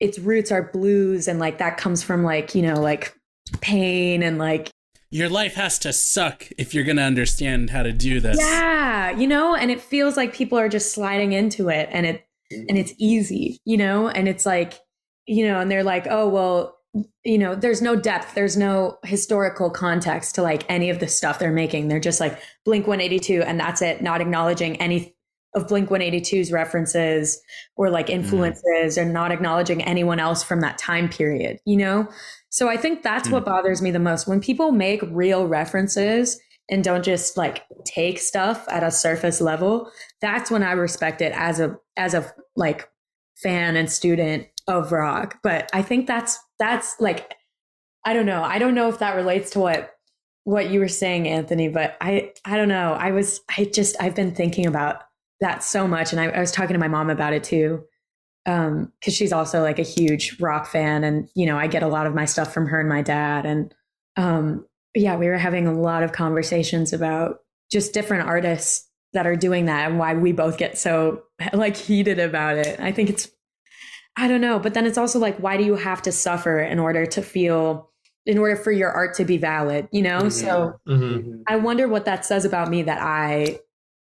its 0.00 0.18
roots 0.18 0.50
are 0.50 0.70
blues 0.72 1.28
and 1.28 1.38
like 1.38 1.58
that 1.58 1.76
comes 1.76 2.02
from 2.02 2.24
like 2.24 2.54
you 2.54 2.62
know 2.62 2.80
like 2.80 3.14
pain 3.60 4.22
and 4.22 4.38
like 4.38 4.70
Your 5.10 5.28
life 5.28 5.54
has 5.54 5.78
to 5.80 5.92
suck 5.92 6.48
if 6.56 6.72
you're 6.72 6.84
going 6.84 6.96
to 6.96 7.02
understand 7.02 7.68
how 7.68 7.82
to 7.82 7.92
do 7.92 8.18
this. 8.18 8.38
yeah 8.40 9.10
you 9.10 9.26
know 9.26 9.54
and 9.54 9.70
it 9.70 9.82
feels 9.82 10.16
like 10.16 10.32
people 10.32 10.58
are 10.58 10.70
just 10.70 10.94
sliding 10.94 11.34
into 11.34 11.68
it 11.68 11.90
and 11.92 12.06
it 12.06 12.24
and 12.50 12.78
it's 12.78 12.94
easy 12.96 13.60
you 13.66 13.76
know 13.76 14.08
and 14.08 14.26
it's 14.26 14.46
like 14.46 14.80
you 15.26 15.46
know 15.46 15.60
and 15.60 15.70
they're 15.70 15.84
like 15.84 16.06
oh 16.08 16.26
well 16.26 16.77
you 17.24 17.38
know 17.38 17.54
there's 17.54 17.82
no 17.82 17.94
depth 17.94 18.34
there's 18.34 18.56
no 18.56 18.98
historical 19.04 19.70
context 19.70 20.34
to 20.34 20.42
like 20.42 20.64
any 20.68 20.90
of 20.90 21.00
the 21.00 21.08
stuff 21.08 21.38
they're 21.38 21.52
making. 21.52 21.88
They're 21.88 22.00
just 22.00 22.20
like 22.20 22.40
blink 22.64 22.86
182 22.86 23.42
and 23.42 23.60
that's 23.60 23.82
it 23.82 24.02
not 24.02 24.20
acknowledging 24.20 24.76
any 24.76 25.14
of 25.54 25.66
blink 25.66 25.88
182's 25.88 26.52
references 26.52 27.40
or 27.76 27.90
like 27.90 28.06
mm. 28.06 28.14
influences 28.14 28.98
or 28.98 29.04
not 29.04 29.32
acknowledging 29.32 29.82
anyone 29.82 30.20
else 30.20 30.42
from 30.42 30.60
that 30.60 30.78
time 30.78 31.08
period 31.08 31.58
you 31.64 31.76
know? 31.76 32.08
So 32.50 32.68
i 32.68 32.76
think 32.76 33.02
that's 33.02 33.28
mm. 33.28 33.32
what 33.32 33.44
bothers 33.44 33.82
me 33.82 33.90
the 33.90 33.98
most. 33.98 34.26
When 34.26 34.40
people 34.40 34.72
make 34.72 35.02
real 35.02 35.46
references 35.46 36.40
and 36.70 36.82
don't 36.82 37.04
just 37.04 37.36
like 37.36 37.64
take 37.84 38.18
stuff 38.18 38.66
at 38.68 38.82
a 38.82 38.90
surface 38.90 39.40
level 39.40 39.90
that's 40.20 40.50
when 40.50 40.62
i 40.62 40.72
respect 40.72 41.20
it 41.20 41.32
as 41.34 41.60
a 41.60 41.76
as 41.96 42.14
a 42.14 42.32
like 42.56 42.88
fan 43.36 43.76
and 43.76 43.90
student 43.90 44.46
of 44.66 44.90
rock. 44.90 45.38
But 45.42 45.68
i 45.74 45.82
think 45.82 46.06
that's 46.06 46.38
that's 46.58 47.00
like 47.00 47.34
i 48.04 48.12
don't 48.12 48.26
know. 48.26 48.42
I 48.42 48.58
don't 48.58 48.74
know 48.74 48.88
if 48.88 48.98
that 49.00 49.16
relates 49.16 49.50
to 49.50 49.60
what 49.60 49.94
what 50.44 50.70
you 50.70 50.80
were 50.80 50.88
saying 50.88 51.28
anthony 51.28 51.68
but 51.68 51.96
i 52.00 52.32
i 52.44 52.56
don't 52.56 52.68
know. 52.68 52.92
I 52.92 53.10
was 53.10 53.40
i 53.56 53.64
just 53.64 53.96
i've 54.00 54.14
been 54.14 54.34
thinking 54.34 54.66
about 54.66 55.02
that 55.40 55.62
so 55.62 55.86
much. 55.86 56.12
And 56.12 56.20
i, 56.20 56.26
I 56.26 56.40
was 56.40 56.52
talking 56.52 56.74
to 56.74 56.80
my 56.80 56.88
mom 56.88 57.10
about 57.10 57.32
it 57.32 57.44
too 57.44 57.84
um 58.46 58.92
because 58.98 59.14
she's 59.14 59.32
also 59.32 59.62
like 59.62 59.78
a 59.78 59.82
huge 59.82 60.40
rock 60.40 60.66
fan. 60.66 61.04
And 61.04 61.28
you 61.34 61.46
know 61.46 61.58
i 61.58 61.66
get 61.66 61.82
a 61.82 61.88
lot 61.88 62.06
of 62.06 62.14
my 62.14 62.24
stuff 62.24 62.52
from 62.52 62.66
her 62.66 62.80
and 62.80 62.88
my 62.88 63.02
dad. 63.02 63.46
And 63.46 63.74
um 64.16 64.66
yeah 64.94 65.16
we 65.16 65.26
were 65.28 65.38
having 65.38 65.66
a 65.66 65.78
lot 65.78 66.02
of 66.02 66.12
conversations 66.12 66.92
about 66.92 67.40
just 67.70 67.92
different 67.92 68.26
artists 68.26 68.88
that 69.12 69.26
are 69.26 69.36
doing 69.36 69.66
that 69.66 69.88
and 69.88 69.98
why 69.98 70.14
we 70.14 70.32
both 70.32 70.58
get 70.58 70.78
so 70.78 71.22
like 71.52 71.76
heated 71.76 72.18
about 72.18 72.56
it. 72.56 72.78
I 72.80 72.92
think 72.92 73.10
it's 73.10 73.28
I 74.20 74.26
don't 74.28 74.40
know. 74.40 74.58
But 74.58 74.74
then 74.74 74.84
it's 74.84 74.98
also 74.98 75.18
like, 75.18 75.38
why 75.38 75.56
do 75.56 75.64
you 75.64 75.76
have 75.76 76.02
to 76.02 76.12
suffer 76.12 76.60
in 76.60 76.78
order 76.78 77.06
to 77.06 77.22
feel, 77.22 77.90
in 78.26 78.36
order 78.36 78.56
for 78.56 78.72
your 78.72 78.90
art 78.90 79.14
to 79.14 79.24
be 79.24 79.36
valid, 79.38 79.88
you 79.92 80.02
know? 80.02 80.28
So 80.28 80.74
Mhm. 80.88 81.42
I 81.46 81.56
wonder 81.56 81.86
what 81.88 82.04
that 82.06 82.26
says 82.26 82.44
about 82.44 82.68
me 82.68 82.82
that 82.82 82.98
I, 83.00 83.60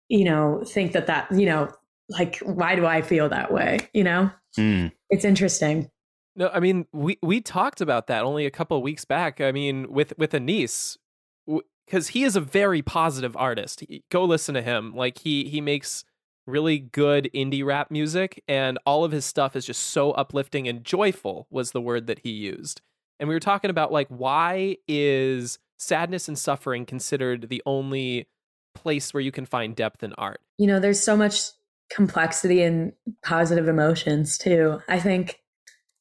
you 0.09 0.25
know, 0.25 0.63
think 0.67 0.93
that 0.93 1.07
that, 1.07 1.31
you 1.33 1.47
know, 1.47 1.69
like, 2.09 2.39
why 2.39 2.75
do 2.75 2.85
I 2.87 3.03
feel 3.03 3.29
that 3.29 3.53
way? 3.53 3.79
You 3.95 4.03
know? 4.05 4.31
Mm. 4.59 4.91
It's 5.11 5.25
interesting. 5.25 5.89
No, 6.37 6.49
I 6.53 6.59
mean 6.61 6.87
we 6.93 7.19
we 7.23 7.41
talked 7.41 7.81
about 7.81 8.07
that 8.09 8.25
only 8.25 8.47
a 8.47 8.51
couple 8.51 8.77
of 8.77 8.83
weeks 8.83 9.05
back. 9.05 9.41
I 9.41 9.53
mean 9.53 9.93
with 9.93 10.13
with 10.19 10.35
Anise 10.35 10.97
because 11.87 12.09
he 12.09 12.23
is 12.25 12.35
a 12.37 12.41
very 12.41 12.83
positive 12.83 13.37
artist. 13.37 13.81
He- 13.81 14.05
Go 14.11 14.25
listen 14.25 14.55
to 14.55 14.63
him. 14.63 14.95
Like 14.95 15.19
he 15.19 15.45
he 15.49 15.61
makes 15.61 16.05
really 16.51 16.79
good 16.79 17.31
indie 17.35 17.65
rap 17.65 17.91
music 17.91 18.43
and 18.47 18.79
all 18.85 19.05
of 19.05 19.13
his 19.13 19.25
stuff 19.25 19.57
is 19.57 19.65
just 19.65 19.83
so 19.83 20.13
uplifting 20.13 20.69
and 20.69 20.85
joyful 20.85 21.47
was 21.51 21.73
the 21.73 21.81
word 21.81 22.07
that 22.07 22.21
he 22.21 22.31
used. 22.31 22.81
And 23.19 23.29
we 23.29 23.35
were 23.35 23.41
talking 23.41 23.71
about 23.71 23.93
like 23.93 24.09
why 24.09 24.77
is 24.89 25.59
sadness 25.79 26.29
and 26.29 26.39
suffering 26.39 26.85
considered 26.85 27.49
the 27.49 27.63
only 27.65 28.29
place 28.75 29.13
where 29.15 29.21
you 29.21 29.33
can 29.33 29.47
find 29.47 29.75
depth 29.75 30.03
in 30.03 30.13
art? 30.15 30.41
You 30.59 30.67
know, 30.67 30.81
there's 30.81 31.01
so 31.01 31.17
much 31.17 31.51
complexity 31.91 32.63
in 32.63 32.93
positive 33.25 33.69
emotions 33.69 34.39
too. 34.39 34.81
I 34.89 35.01
think 35.01 35.41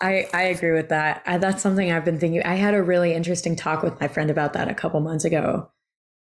I 0.01 0.27
I 0.34 0.44
agree 0.44 0.72
with 0.72 0.89
that. 0.89 1.24
I, 1.25 1.38
that's 1.38 1.62
something 1.62 1.91
I've 1.91 2.06
been 2.06 2.20
thinking. 2.20 2.44
I 2.44 2.56
had 2.56 2.74
a 2.74 2.84
really 2.84 3.13
interesting 3.13 3.56
talk 3.56 3.84
with 3.84 4.00
my 4.00 4.08
friend 4.08 4.29
about 4.29 4.53
that 4.53 4.70
a 4.70 4.75
couple 4.75 5.00
months 5.01 5.25
ago, 5.25 5.70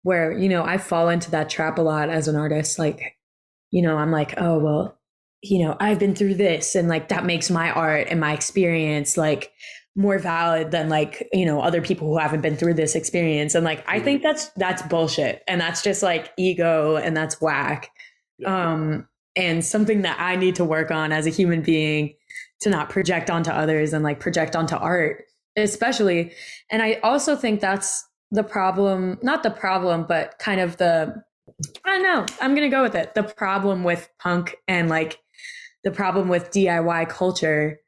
where 0.03 0.37
you 0.37 0.49
know 0.49 0.65
I 0.65 0.79
fall 0.79 1.09
into 1.09 1.31
that 1.31 1.49
trap 1.49 1.79
a 1.79 1.83
lot 1.83 2.11
as 2.11 2.29
an 2.29 2.37
artist. 2.37 2.79
Like, 2.79 3.17
you 3.73 3.83
know, 3.83 3.99
I'm 3.99 4.13
like, 4.13 4.35
oh 4.39 4.59
well, 4.59 4.99
you 5.43 5.65
know, 5.65 5.77
I've 5.81 5.99
been 5.99 6.15
through 6.15 6.35
this, 6.35 6.77
and 6.77 6.89
like 6.89 7.09
that 7.09 7.25
makes 7.25 7.51
my 7.51 7.73
art 7.73 8.07
and 8.09 8.21
my 8.21 8.33
experience 8.33 9.17
like 9.17 9.53
more 9.97 10.19
valid 10.19 10.71
than 10.71 10.89
like 10.89 11.29
you 11.33 11.45
know 11.45 11.61
other 11.61 11.83
people 11.83 12.07
who 12.09 12.19
haven't 12.19 12.43
been 12.43 12.57
through 12.57 12.75
this 12.75 12.95
experience. 12.95 13.57
And 13.57 13.65
like 13.65 13.85
I 13.89 13.99
think 13.99 14.23
that's 14.23 14.51
that's 14.51 14.83
bullshit, 14.83 15.43
and 15.49 15.61
that's 15.61 15.83
just 15.83 16.05
like 16.05 16.33
ego, 16.37 16.97
and 16.97 17.17
that's 17.17 17.41
whack. 17.41 17.91
Um, 18.47 19.09
and 19.37 19.65
something 19.65 20.03
that 20.03 20.19
I 20.21 20.37
need 20.37 20.57
to 20.57 20.65
work 20.65 20.91
on 20.91 21.13
as 21.13 21.27
a 21.27 21.31
human 21.31 21.63
being 21.63 22.15
to 22.61 22.71
not 22.71 22.91
project 22.91 23.31
onto 23.31 23.51
others 23.51 23.93
and 23.93 24.05
like 24.05 24.21
project 24.21 24.55
onto 24.55 24.77
art, 24.77 25.25
especially. 25.57 26.33
And 26.71 26.83
I 26.83 26.95
also 27.03 27.37
think 27.37 27.61
that's 27.61 28.07
the 28.31 28.43
problem, 28.43 29.19
not 29.23 29.43
the 29.43 29.51
problem, 29.51 30.07
but 30.09 30.39
kind 30.39 30.61
of 30.61 30.77
the, 30.79 31.23
I 31.85 31.91
don't 31.91 32.03
know, 32.03 32.27
I'm 32.41 32.55
going 32.55 32.69
to 32.69 32.75
go 32.75 32.83
with 32.83 32.95
it. 32.95 33.15
The 33.15 33.23
problem 33.23 33.85
with 33.85 34.09
punk 34.19 34.57
and 34.69 34.89
like 34.89 35.19
the 35.85 35.91
problem 35.91 36.29
with 36.29 36.51
DIY 36.51 37.09
culture 37.09 37.81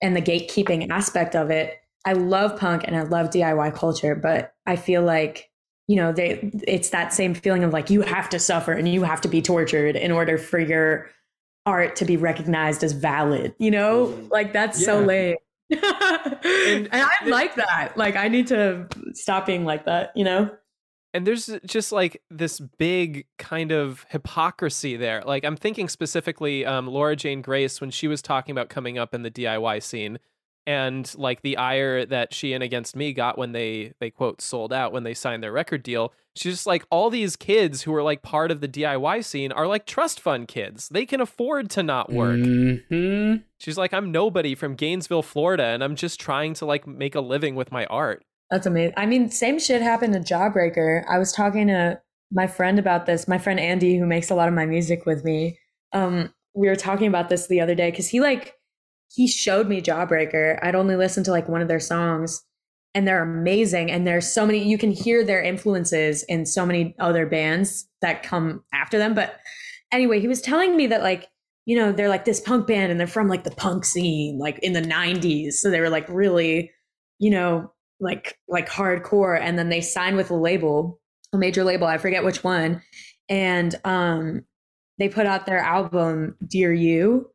and 0.00 0.16
the 0.16 0.22
gatekeeping 0.22 0.90
aspect 0.90 1.36
of 1.36 1.50
it. 1.50 1.78
I 2.04 2.14
love 2.14 2.58
punk 2.58 2.82
and 2.84 2.96
I 2.96 3.02
love 3.02 3.30
DIY 3.30 3.74
culture, 3.74 4.14
but 4.14 4.54
I 4.66 4.76
feel 4.76 5.02
like 5.02 5.50
you 5.88 5.96
know 5.96 6.12
they 6.12 6.50
it's 6.66 6.90
that 6.90 7.12
same 7.12 7.34
feeling 7.34 7.64
of 7.64 7.72
like 7.72 7.90
you 7.90 8.02
have 8.02 8.28
to 8.30 8.38
suffer 8.38 8.72
and 8.72 8.88
you 8.88 9.02
have 9.02 9.20
to 9.20 9.28
be 9.28 9.42
tortured 9.42 9.96
in 9.96 10.10
order 10.10 10.38
for 10.38 10.58
your 10.58 11.10
art 11.66 11.96
to 11.96 12.04
be 12.04 12.16
recognized 12.16 12.82
as 12.82 12.92
valid 12.92 13.54
you 13.58 13.70
know 13.70 14.06
mm-hmm. 14.06 14.28
like 14.30 14.52
that's 14.52 14.82
so 14.82 15.00
Yeah. 15.00 15.06
lame 15.06 15.36
and, 15.70 16.88
i 16.92 17.10
like 17.26 17.56
that 17.56 17.92
like 17.96 18.16
i 18.16 18.28
need 18.28 18.46
to 18.48 18.86
stop 19.12 19.46
being 19.46 19.64
like 19.64 19.84
that 19.86 20.12
you 20.14 20.24
know 20.24 20.50
and 21.14 21.26
there's 21.26 21.50
just 21.66 21.92
like 21.92 22.22
this 22.30 22.60
big 22.60 23.26
kind 23.38 23.70
of 23.72 24.06
hypocrisy 24.10 24.96
there. 24.96 25.22
Like 25.24 25.44
I'm 25.44 25.56
thinking 25.56 25.88
specifically 25.88 26.64
um, 26.64 26.86
Laura 26.86 27.16
Jane 27.16 27.42
Grace 27.42 27.80
when 27.80 27.90
she 27.90 28.08
was 28.08 28.22
talking 28.22 28.52
about 28.52 28.68
coming 28.68 28.98
up 28.98 29.14
in 29.14 29.22
the 29.22 29.30
DIY 29.30 29.82
scene 29.82 30.18
and 30.66 31.12
like 31.18 31.42
the 31.42 31.56
ire 31.56 32.06
that 32.06 32.32
she 32.32 32.52
and 32.52 32.62
Against 32.62 32.94
Me 32.94 33.12
got 33.12 33.36
when 33.36 33.52
they 33.52 33.92
they 34.00 34.10
quote 34.10 34.40
sold 34.40 34.72
out 34.72 34.92
when 34.92 35.02
they 35.02 35.14
signed 35.14 35.42
their 35.42 35.52
record 35.52 35.82
deal. 35.82 36.12
She's 36.34 36.54
just 36.54 36.66
like 36.66 36.84
all 36.88 37.10
these 37.10 37.36
kids 37.36 37.82
who 37.82 37.94
are 37.94 38.02
like 38.02 38.22
part 38.22 38.50
of 38.50 38.60
the 38.60 38.68
DIY 38.68 39.24
scene 39.24 39.52
are 39.52 39.66
like 39.66 39.86
trust 39.86 40.20
fund 40.20 40.48
kids. 40.48 40.88
They 40.88 41.04
can 41.04 41.20
afford 41.20 41.68
to 41.70 41.82
not 41.82 42.12
work. 42.12 42.38
hmm 42.38 43.34
She's 43.58 43.76
like 43.76 43.92
I'm 43.92 44.12
nobody 44.12 44.54
from 44.54 44.76
Gainesville, 44.76 45.22
Florida 45.22 45.64
and 45.64 45.82
I'm 45.84 45.96
just 45.96 46.20
trying 46.20 46.54
to 46.54 46.64
like 46.64 46.86
make 46.86 47.14
a 47.14 47.20
living 47.20 47.54
with 47.54 47.70
my 47.70 47.84
art. 47.86 48.24
That's 48.52 48.66
amazing. 48.66 48.92
I 48.98 49.06
mean, 49.06 49.30
same 49.30 49.58
shit 49.58 49.80
happened 49.80 50.12
to 50.12 50.20
Jawbreaker. 50.20 51.04
I 51.08 51.18
was 51.18 51.32
talking 51.32 51.68
to 51.68 51.98
my 52.30 52.46
friend 52.46 52.78
about 52.78 53.06
this, 53.06 53.26
my 53.26 53.38
friend 53.38 53.58
Andy, 53.58 53.96
who 53.96 54.04
makes 54.04 54.28
a 54.28 54.34
lot 54.34 54.46
of 54.46 54.52
my 54.52 54.66
music 54.66 55.06
with 55.06 55.24
me. 55.24 55.58
Um, 55.94 56.34
we 56.54 56.68
were 56.68 56.76
talking 56.76 57.06
about 57.06 57.30
this 57.30 57.46
the 57.46 57.62
other 57.62 57.74
day 57.74 57.90
because 57.90 58.08
he 58.08 58.20
like 58.20 58.54
he 59.10 59.26
showed 59.26 59.68
me 59.68 59.80
Jawbreaker. 59.80 60.58
I'd 60.62 60.74
only 60.74 60.96
listened 60.96 61.24
to 61.26 61.30
like 61.30 61.48
one 61.48 61.62
of 61.62 61.68
their 61.68 61.80
songs, 61.80 62.44
and 62.94 63.08
they're 63.08 63.22
amazing. 63.22 63.90
And 63.90 64.06
there's 64.06 64.30
so 64.30 64.44
many 64.44 64.62
you 64.68 64.76
can 64.76 64.90
hear 64.92 65.24
their 65.24 65.42
influences 65.42 66.22
in 66.24 66.44
so 66.44 66.66
many 66.66 66.94
other 66.98 67.24
bands 67.24 67.88
that 68.02 68.22
come 68.22 68.64
after 68.74 68.98
them. 68.98 69.14
But 69.14 69.40
anyway, 69.90 70.20
he 70.20 70.28
was 70.28 70.42
telling 70.42 70.76
me 70.76 70.86
that 70.88 71.02
like 71.02 71.30
you 71.64 71.76
know, 71.76 71.90
they're 71.90 72.10
like 72.10 72.26
this 72.26 72.40
punk 72.40 72.66
band 72.66 72.90
and 72.90 73.00
they're 73.00 73.06
from 73.06 73.28
like 73.28 73.44
the 73.44 73.50
punk 73.52 73.86
scene, 73.86 74.38
like 74.38 74.58
in 74.58 74.74
the 74.74 74.82
90s. 74.82 75.52
So 75.54 75.70
they 75.70 75.80
were 75.80 75.88
like 75.88 76.06
really, 76.10 76.70
you 77.18 77.30
know, 77.30 77.72
like 78.02 78.36
like 78.48 78.68
hardcore. 78.68 79.40
And 79.40 79.58
then 79.58 79.70
they 79.70 79.80
signed 79.80 80.16
with 80.16 80.30
a 80.30 80.36
label, 80.36 81.00
a 81.32 81.38
major 81.38 81.64
label, 81.64 81.86
I 81.86 81.96
forget 81.96 82.24
which 82.24 82.44
one. 82.44 82.82
And 83.28 83.74
um 83.84 84.44
they 84.98 85.08
put 85.08 85.26
out 85.26 85.46
their 85.46 85.60
album 85.60 86.36
Dear 86.46 86.72
You. 86.72 87.30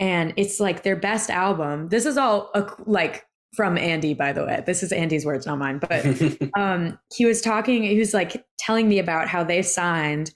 And 0.00 0.32
it's 0.36 0.58
like 0.58 0.82
their 0.82 0.96
best 0.96 1.30
album. 1.30 1.88
This 1.88 2.06
is 2.06 2.16
all 2.16 2.50
a, 2.54 2.66
like 2.86 3.26
from 3.54 3.78
Andy, 3.78 4.14
by 4.14 4.32
the 4.32 4.44
way. 4.44 4.62
This 4.66 4.82
is 4.82 4.90
Andy's 4.90 5.24
words, 5.24 5.46
not 5.46 5.58
mine. 5.58 5.78
But 5.78 6.04
um, 6.58 6.98
he 7.14 7.24
was 7.24 7.40
talking, 7.40 7.84
he 7.84 7.98
was 7.98 8.12
like 8.12 8.44
telling 8.58 8.88
me 8.88 8.98
about 8.98 9.28
how 9.28 9.44
they 9.44 9.62
signed 9.62 10.34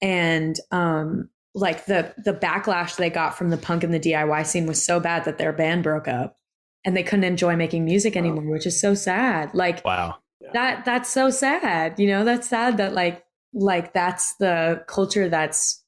and 0.00 0.58
um, 0.70 1.28
like 1.54 1.86
the 1.86 2.12
the 2.24 2.32
backlash 2.32 2.96
they 2.96 3.10
got 3.10 3.36
from 3.36 3.50
the 3.50 3.56
punk 3.56 3.84
and 3.84 3.94
the 3.94 4.00
DIY 4.00 4.46
scene 4.46 4.66
was 4.66 4.82
so 4.84 4.98
bad 5.00 5.24
that 5.24 5.38
their 5.38 5.52
band 5.52 5.82
broke 5.82 6.08
up 6.08 6.36
and 6.84 6.96
they 6.96 7.02
couldn't 7.02 7.24
enjoy 7.24 7.56
making 7.56 7.84
music 7.84 8.16
anymore, 8.16 8.44
which 8.44 8.66
is 8.66 8.80
so 8.80 8.94
sad. 8.94 9.54
Like 9.54 9.84
Wow. 9.84 10.18
that 10.52 10.84
that's 10.84 11.08
so 11.08 11.30
sad. 11.30 11.98
You 11.98 12.08
know, 12.08 12.24
that's 12.24 12.48
sad 12.48 12.76
that 12.78 12.92
like 12.94 13.24
like 13.54 13.92
that's 13.92 14.34
the 14.36 14.84
culture 14.88 15.28
that's 15.28 15.84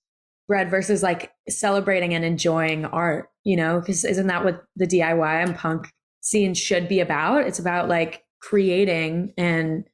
bred 0.47 0.71
versus 0.71 1.03
like 1.03 1.33
celebrating 1.49 2.15
and 2.15 2.25
enjoying 2.25 2.85
art, 2.87 3.31
you 3.45 3.57
know, 3.57 3.81
because 3.81 4.05
isn't 4.05 4.27
that 4.27 4.45
what 4.45 4.65
the 4.77 4.87
DIY 4.87 5.43
and 5.43 5.57
punk 5.57 5.91
scene 6.21 6.55
should 6.55 6.89
be 6.89 7.01
about? 7.01 7.47
It's 7.47 7.59
about 7.59 7.89
like 7.89 8.25
creating 8.41 9.33
and 9.37 9.85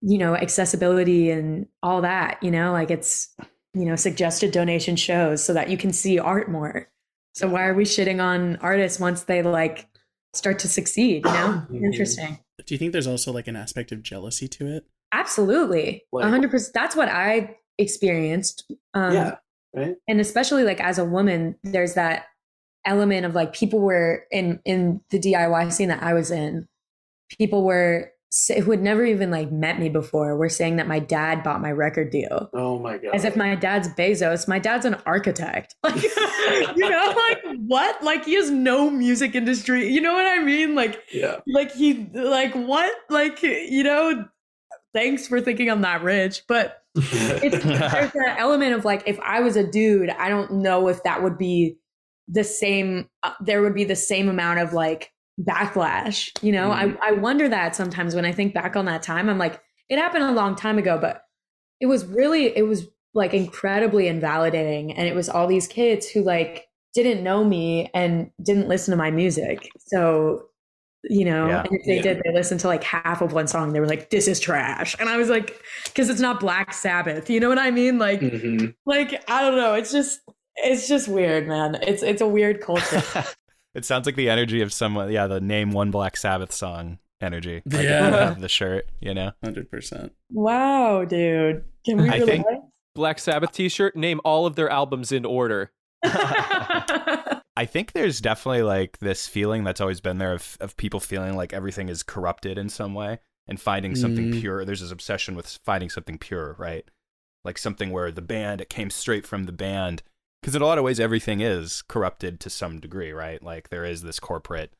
you 0.00 0.18
know, 0.18 0.36
accessibility 0.36 1.30
and 1.30 1.66
all 1.82 2.00
that, 2.02 2.40
you 2.42 2.50
know, 2.50 2.72
like 2.72 2.90
it's 2.90 3.34
you 3.74 3.84
know, 3.84 3.96
suggested 3.96 4.52
donation 4.52 4.94
shows 4.94 5.44
so 5.44 5.52
that 5.52 5.68
you 5.68 5.76
can 5.76 5.92
see 5.92 6.18
art 6.18 6.48
more. 6.48 6.88
So 7.34 7.48
why 7.48 7.64
are 7.64 7.74
we 7.74 7.84
shitting 7.84 8.22
on 8.22 8.56
artists 8.56 9.00
once 9.00 9.24
they 9.24 9.42
like 9.42 9.88
start 10.36 10.58
to 10.60 10.68
succeed, 10.68 11.24
you 11.24 11.32
know? 11.32 11.62
Interesting. 11.72 12.38
Do 12.66 12.74
you 12.74 12.78
think 12.78 12.92
there's 12.92 13.06
also 13.06 13.32
like 13.32 13.48
an 13.48 13.56
aspect 13.56 13.92
of 13.92 14.02
jealousy 14.02 14.48
to 14.48 14.66
it? 14.66 14.86
Absolutely. 15.12 16.02
A 16.12 16.16
Like- 16.16 16.24
hundred 16.26 16.50
percent. 16.50 16.74
That's 16.74 16.96
what 16.96 17.08
I 17.08 17.56
experienced. 17.78 18.70
Um, 18.94 19.12
yeah, 19.14 19.34
right. 19.74 19.96
and 20.08 20.20
especially 20.20 20.64
like 20.64 20.80
as 20.80 20.98
a 20.98 21.04
woman, 21.04 21.56
there's 21.62 21.94
that 21.94 22.26
element 22.84 23.24
of 23.26 23.34
like 23.34 23.52
people 23.54 23.80
were 23.80 24.24
in, 24.30 24.60
in 24.64 25.00
the 25.10 25.18
DIY 25.18 25.72
scene 25.72 25.88
that 25.88 26.02
I 26.02 26.12
was 26.14 26.30
in, 26.30 26.66
people 27.38 27.64
were 27.64 28.10
sa- 28.10 28.13
who 28.48 28.70
had 28.72 28.82
never 28.82 29.04
even 29.04 29.30
like 29.30 29.52
met 29.52 29.78
me 29.78 29.88
before 29.88 30.36
were 30.36 30.48
saying 30.48 30.76
that 30.76 30.88
my 30.88 30.98
dad 30.98 31.42
bought 31.44 31.60
my 31.60 31.70
record 31.70 32.10
deal. 32.10 32.50
Oh 32.52 32.80
my 32.80 32.98
god. 32.98 33.14
As 33.14 33.24
if 33.24 33.36
my 33.36 33.54
dad's 33.54 33.88
Bezos. 33.90 34.48
My 34.48 34.58
dad's 34.58 34.84
an 34.84 34.96
architect. 35.06 35.74
Like, 36.46 36.76
you 36.76 36.90
know, 36.90 37.14
like 37.28 37.56
what? 37.66 38.02
Like 38.02 38.26
he 38.26 38.34
has 38.34 38.50
no 38.50 38.90
music 38.90 39.34
industry. 39.34 39.88
You 39.88 40.00
know 40.00 40.12
what 40.12 40.26
I 40.26 40.42
mean? 40.42 40.74
Like, 40.74 41.02
yeah. 41.10 41.40
like 41.46 41.72
he, 41.72 42.06
like 42.12 42.52
what? 42.54 42.92
Like, 43.08 43.42
you 43.42 43.82
know, 43.82 44.26
thanks 44.92 45.26
for 45.26 45.40
thinking 45.40 45.70
I'm 45.70 45.80
that 45.80 46.02
rich. 46.02 46.42
But 46.46 46.82
it's, 46.94 47.64
there's 47.64 48.14
an 48.14 48.36
element 48.36 48.74
of 48.74 48.84
like, 48.84 49.04
if 49.06 49.18
I 49.20 49.40
was 49.40 49.56
a 49.56 49.66
dude, 49.66 50.10
I 50.10 50.28
don't 50.28 50.52
know 50.52 50.88
if 50.88 51.02
that 51.04 51.22
would 51.22 51.38
be 51.38 51.78
the 52.28 52.44
same, 52.44 53.08
uh, 53.22 53.32
there 53.40 53.62
would 53.62 53.74
be 53.74 53.84
the 53.84 53.96
same 53.96 54.28
amount 54.28 54.58
of 54.58 54.74
like 54.74 55.13
backlash. 55.40 56.30
You 56.42 56.52
know, 56.52 56.70
Mhm. 56.70 56.98
I, 57.02 57.08
I 57.08 57.12
wonder 57.12 57.48
that 57.48 57.74
sometimes 57.74 58.14
when 58.14 58.24
I 58.24 58.32
think 58.32 58.54
back 58.54 58.76
on 58.76 58.84
that 58.86 59.02
time, 59.02 59.28
I'm 59.28 59.38
like, 59.38 59.60
it 59.88 59.98
happened 59.98 60.24
a 60.24 60.32
long 60.32 60.54
time 60.56 60.78
ago, 60.78 60.98
but 61.00 61.22
it 61.80 61.86
was 61.86 62.04
really, 62.06 62.56
it 62.56 62.62
was 62.66 62.86
like 63.14 63.34
incredibly 63.34 64.08
invalidating. 64.08 64.92
And 64.92 65.06
it 65.08 65.14
was 65.14 65.28
all 65.28 65.46
these 65.46 65.66
kids 65.68 66.08
who 66.08 66.22
like 66.22 66.66
didn't 66.94 67.22
know 67.22 67.44
me 67.44 67.90
and 67.94 68.30
didn't 68.42 68.68
listen 68.68 68.92
to 68.92 68.96
my 68.96 69.10
music. 69.10 69.68
So, 69.78 70.46
you 71.02 71.24
know, 71.24 71.48
Yeah. 71.48 71.60
and 71.62 71.68
if 71.72 71.84
they 71.86 71.96
Yeah. 71.96 72.02
did, 72.02 72.22
they 72.24 72.32
listened 72.32 72.60
to 72.60 72.68
like 72.68 72.82
half 72.82 73.20
of 73.20 73.32
one 73.32 73.46
song. 73.46 73.72
They 73.72 73.80
were 73.80 73.86
like, 73.86 74.10
this 74.10 74.26
is 74.26 74.40
trash. 74.40 74.96
And 74.98 75.08
I 75.08 75.16
was 75.16 75.28
like, 75.28 75.60
because 75.84 76.08
it's 76.08 76.20
not 76.20 76.40
Black 76.40 76.72
Sabbath. 76.72 77.28
You 77.28 77.40
know 77.40 77.48
what 77.48 77.58
I 77.58 77.70
mean? 77.70 77.98
Like, 77.98 78.20
Mhm. 78.20 78.74
like, 78.86 79.22
I 79.30 79.42
don't 79.42 79.56
know. 79.56 79.74
It's 79.74 79.92
just, 79.92 80.20
it's 80.56 80.88
just 80.88 81.08
weird, 81.08 81.46
man. 81.46 81.76
It's, 81.82 82.02
it's 82.02 82.22
a 82.22 82.28
weird 82.28 82.60
culture. 82.60 83.02
it 83.74 83.84
sounds 83.84 84.06
like 84.06 84.16
the 84.16 84.30
energy 84.30 84.60
of 84.62 84.72
someone, 84.72 85.10
yeah, 85.12 85.26
the 85.26 85.40
name 85.40 85.72
one 85.72 85.90
Black 85.90 86.16
Sabbath 86.16 86.52
song 86.52 86.98
energy. 87.20 87.62
Like, 87.66 87.84
Yeah. 87.84 88.30
of 88.32 88.40
the 88.40 88.48
shirt, 88.48 88.86
you 89.00 89.14
know? 89.14 89.32
Hundred 89.42 89.70
percent. 89.70 90.12
wow, 90.30 91.04
dude. 91.04 91.64
Can 91.84 92.02
we 92.02 92.08
I 92.10 92.20
think- 92.20 92.46
relate? 92.46 92.62
Black 92.94 93.18
Sabbath 93.18 93.50
t-shirt, 93.52 93.96
name 93.96 94.20
all 94.24 94.46
of 94.46 94.54
their 94.54 94.70
albums 94.70 95.10
in 95.10 95.24
order. 95.24 95.72
I 97.56 97.66
think 97.66 97.92
there's 97.92 98.20
definitely 98.20 98.62
like 98.62 98.98
this 98.98 99.26
feeling 99.28 99.64
that's 99.64 99.80
always 99.80 100.00
been 100.00 100.18
there 100.18 100.32
of, 100.32 100.56
of 100.60 100.76
people 100.76 101.00
feeling 101.00 101.36
like 101.36 101.52
everything 101.52 101.88
is 101.88 102.02
corrupted 102.02 102.58
in 102.58 102.68
some 102.68 102.94
way 102.94 103.18
and 103.46 103.60
finding 103.60 103.94
something 103.94 104.32
Mm. 104.32 104.40
pure. 104.40 104.64
There's 104.64 104.80
this 104.80 104.90
obsession 104.90 105.34
with 105.36 105.58
finding 105.64 105.90
something 105.90 106.18
pure, 106.18 106.56
right? 106.58 106.84
Like 107.44 107.58
something 107.58 107.90
where 107.90 108.10
the 108.10 108.22
band, 108.22 108.60
it 108.60 108.70
came 108.70 108.90
straight 108.90 109.26
from 109.26 109.44
the 109.44 109.52
band. 109.52 110.02
Because 110.44 110.54
in 110.54 110.60
a 110.60 110.66
lot 110.66 110.76
of 110.76 110.84
ways, 110.84 111.00
everything 111.00 111.40
is 111.40 111.80
corrupted 111.88 112.38
to 112.40 112.50
some 112.50 112.78
degree, 112.78 113.12
right? 113.12 113.42
Like 113.42 113.70
there 113.70 113.86
is 113.86 114.02
this 114.02 114.20
corporate 114.20 114.74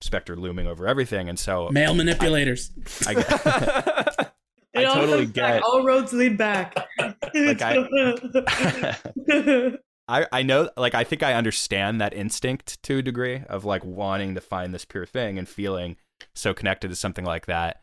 specter 0.00 0.34
looming 0.34 0.66
over 0.66 0.88
everything. 0.88 1.28
And 1.28 1.38
so 1.38 1.68
Male 1.70 1.94
manipulators. 1.94 2.72
I, 3.06 3.14
get- 3.14 4.32
It 4.74 4.84
all 4.86 4.94
totally 4.96 5.18
comes 5.26 5.30
back. 5.34 5.54
get- 5.54 5.62
All 5.62 5.84
roads 5.84 6.12
lead 6.12 6.36
back. 6.36 6.74
Like, 6.98 7.16
I, 10.08 10.26
I 10.32 10.42
know 10.42 10.68
like 10.76 10.96
I 10.96 11.04
think 11.04 11.22
I 11.22 11.34
understand 11.34 12.00
that 12.00 12.12
instinct 12.12 12.82
to 12.82 12.98
a 12.98 13.02
degree 13.02 13.44
of 13.48 13.64
like 13.64 13.84
wanting 13.84 14.34
to 14.34 14.40
find 14.40 14.74
this 14.74 14.84
pure 14.84 15.06
thing 15.06 15.38
and 15.38 15.48
feeling 15.48 15.96
so 16.34 16.52
connected 16.52 16.88
to 16.88 16.96
something 16.96 17.24
like 17.24 17.46
that. 17.46 17.82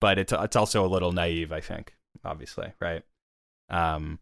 But 0.00 0.20
it's 0.20 0.32
it's 0.32 0.54
also 0.54 0.86
a 0.86 0.88
little 0.88 1.10
naive, 1.10 1.50
I 1.50 1.60
think, 1.60 1.96
obviously, 2.24 2.72
right? 2.80 3.02
Um 3.68 4.20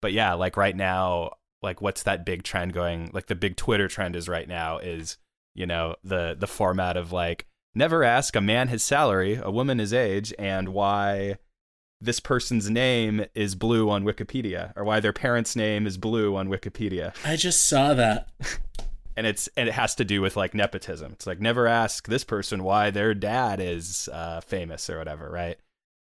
but 0.00 0.12
yeah, 0.12 0.34
like 0.34 0.56
right 0.56 0.76
now, 0.76 1.32
like 1.64 1.80
what's 1.80 2.04
that 2.04 2.24
big 2.24 2.44
trend 2.44 2.72
going 2.72 3.10
like 3.12 3.26
the 3.26 3.34
big 3.34 3.56
Twitter 3.56 3.88
trend 3.88 4.14
is 4.14 4.28
right 4.28 4.46
now 4.46 4.78
is, 4.78 5.18
you 5.54 5.66
know, 5.66 5.96
the 6.04 6.36
the 6.38 6.46
format 6.46 6.96
of 6.96 7.10
like 7.10 7.46
never 7.74 8.04
ask 8.04 8.36
a 8.36 8.40
man 8.40 8.68
his 8.68 8.82
salary, 8.84 9.40
a 9.42 9.50
woman 9.50 9.78
his 9.78 9.92
age, 9.92 10.32
and 10.38 10.68
why 10.68 11.36
this 12.00 12.20
person's 12.20 12.70
name 12.70 13.24
is 13.34 13.54
blue 13.54 13.90
on 13.90 14.04
Wikipedia 14.04 14.72
or 14.76 14.84
why 14.84 15.00
their 15.00 15.12
parents' 15.12 15.56
name 15.56 15.86
is 15.86 15.96
blue 15.96 16.36
on 16.36 16.48
Wikipedia. 16.48 17.14
I 17.24 17.36
just 17.36 17.66
saw 17.66 17.94
that. 17.94 18.28
And 19.16 19.28
it's 19.28 19.48
and 19.56 19.68
it 19.68 19.74
has 19.76 19.94
to 19.94 20.04
do 20.04 20.20
with 20.20 20.36
like 20.36 20.54
nepotism. 20.54 21.12
It's 21.12 21.24
like 21.24 21.40
never 21.40 21.68
ask 21.68 22.08
this 22.08 22.24
person 22.24 22.64
why 22.64 22.90
their 22.90 23.14
dad 23.14 23.60
is 23.60 24.08
uh, 24.12 24.40
famous 24.40 24.90
or 24.90 24.98
whatever, 24.98 25.30
right? 25.30 25.56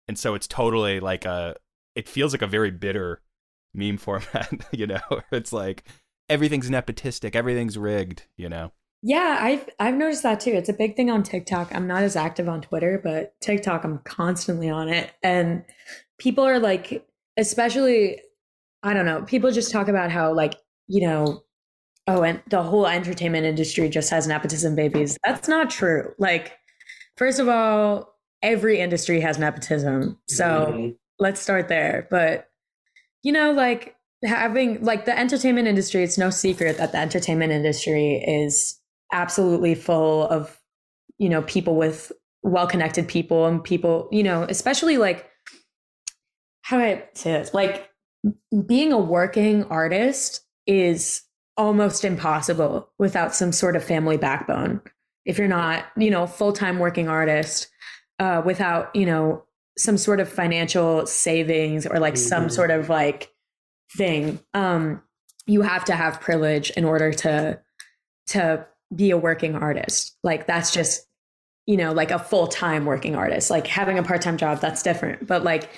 And 0.08 0.18
so 0.18 0.34
it's 0.34 0.48
totally 0.48 0.98
like 0.98 1.24
a 1.24 1.54
it 1.94 2.08
feels 2.08 2.32
like 2.32 2.42
a 2.42 2.48
very 2.48 2.72
bitter 2.72 3.20
meme 3.76 3.96
format, 3.98 4.50
you 4.72 4.86
know. 4.86 5.00
It's 5.32 5.52
like 5.52 5.84
everything's 6.28 6.70
nepotistic, 6.70 7.34
everything's 7.36 7.78
rigged, 7.78 8.24
you 8.36 8.48
know. 8.48 8.72
Yeah, 9.02 9.38
I've 9.40 9.68
I've 9.78 9.94
noticed 9.94 10.22
that 10.24 10.40
too. 10.40 10.50
It's 10.52 10.68
a 10.68 10.72
big 10.72 10.96
thing 10.96 11.10
on 11.10 11.22
TikTok. 11.22 11.72
I'm 11.74 11.86
not 11.86 12.02
as 12.02 12.16
active 12.16 12.48
on 12.48 12.62
Twitter, 12.62 13.00
but 13.02 13.34
TikTok 13.40 13.84
I'm 13.84 13.98
constantly 13.98 14.68
on 14.70 14.88
it. 14.88 15.12
And 15.22 15.64
people 16.18 16.44
are 16.44 16.58
like 16.58 17.06
especially 17.36 18.20
I 18.82 18.94
don't 18.94 19.06
know, 19.06 19.22
people 19.22 19.50
just 19.50 19.70
talk 19.70 19.88
about 19.88 20.10
how 20.10 20.32
like, 20.34 20.54
you 20.86 21.06
know, 21.06 21.44
oh, 22.06 22.22
and 22.22 22.40
the 22.48 22.62
whole 22.62 22.86
entertainment 22.86 23.44
industry 23.46 23.88
just 23.88 24.10
has 24.10 24.26
nepotism 24.26 24.74
babies. 24.74 25.18
That's 25.24 25.48
not 25.48 25.70
true. 25.70 26.14
Like 26.18 26.52
first 27.16 27.38
of 27.38 27.48
all, 27.48 28.14
every 28.42 28.80
industry 28.80 29.20
has 29.20 29.38
nepotism. 29.38 30.18
So 30.28 30.44
Mhm. 30.72 30.96
let's 31.18 31.40
start 31.40 31.68
there. 31.68 32.06
But 32.10 32.48
you 33.26 33.32
know, 33.32 33.50
like 33.50 33.96
having 34.24 34.80
like 34.84 35.04
the 35.04 35.18
entertainment 35.18 35.66
industry, 35.66 36.04
it's 36.04 36.16
no 36.16 36.30
secret 36.30 36.78
that 36.78 36.92
the 36.92 36.98
entertainment 36.98 37.52
industry 37.52 38.22
is 38.24 38.80
absolutely 39.12 39.74
full 39.74 40.28
of, 40.28 40.56
you 41.18 41.28
know, 41.28 41.42
people 41.42 41.74
with 41.74 42.12
well-connected 42.44 43.08
people 43.08 43.46
and 43.46 43.64
people, 43.64 44.08
you 44.12 44.22
know, 44.22 44.46
especially 44.48 44.96
like 44.96 45.28
how 46.62 46.78
do 46.78 46.84
I 46.84 47.04
say 47.14 47.32
this? 47.32 47.52
Like 47.52 47.90
being 48.64 48.92
a 48.92 48.98
working 48.98 49.64
artist 49.64 50.46
is 50.68 51.22
almost 51.56 52.04
impossible 52.04 52.92
without 52.96 53.34
some 53.34 53.50
sort 53.50 53.74
of 53.74 53.82
family 53.82 54.18
backbone. 54.18 54.80
If 55.24 55.36
you're 55.36 55.48
not, 55.48 55.86
you 55.96 56.12
know, 56.12 56.28
full-time 56.28 56.78
working 56.78 57.08
artist, 57.08 57.66
uh, 58.20 58.42
without, 58.46 58.94
you 58.94 59.04
know, 59.04 59.42
some 59.78 59.96
sort 59.96 60.20
of 60.20 60.28
financial 60.28 61.06
savings 61.06 61.86
or 61.86 61.98
like 61.98 62.16
some 62.16 62.46
Mhm. 62.46 62.52
sort 62.52 62.70
of 62.70 62.88
like 62.88 63.30
thing 63.96 64.40
um 64.54 65.02
you 65.46 65.62
have 65.62 65.84
to 65.84 65.94
have 65.94 66.20
privilege 66.20 66.70
in 66.70 66.84
order 66.84 67.12
to 67.12 67.58
to 68.26 68.66
be 68.94 69.10
a 69.10 69.16
working 69.16 69.54
artist 69.54 70.16
like 70.24 70.46
that's 70.46 70.72
just 70.72 71.06
you 71.66 71.76
know 71.76 71.92
like 71.92 72.10
a 72.10 72.18
full-time 72.18 72.84
working 72.84 73.14
artist 73.14 73.50
like 73.50 73.66
having 73.66 73.98
a 73.98 74.02
part-time 74.02 74.36
job 74.36 74.60
that's 74.60 74.82
different 74.82 75.26
but 75.26 75.44
like 75.44 75.70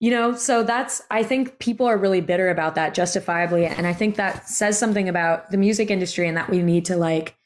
you 0.00 0.10
know, 0.10 0.34
so 0.34 0.62
that's, 0.62 1.00
I 1.10 1.22
think 1.22 1.58
people 1.60 1.86
are 1.86 1.96
really 1.96 2.20
bitter 2.20 2.50
about 2.50 2.74
that 2.74 2.92
justifiably. 2.92 3.64
And 3.64 3.86
I 3.86 3.94
think 3.94 4.16
that 4.16 4.46
says 4.46 4.78
something 4.78 5.08
about 5.08 5.50
the 5.50 5.56
music 5.56 5.90
industry 5.90 6.28
and 6.28 6.36
that 6.36 6.50
we 6.50 6.62
need 6.62 6.84
to 6.86 6.96
like, 6.96 7.36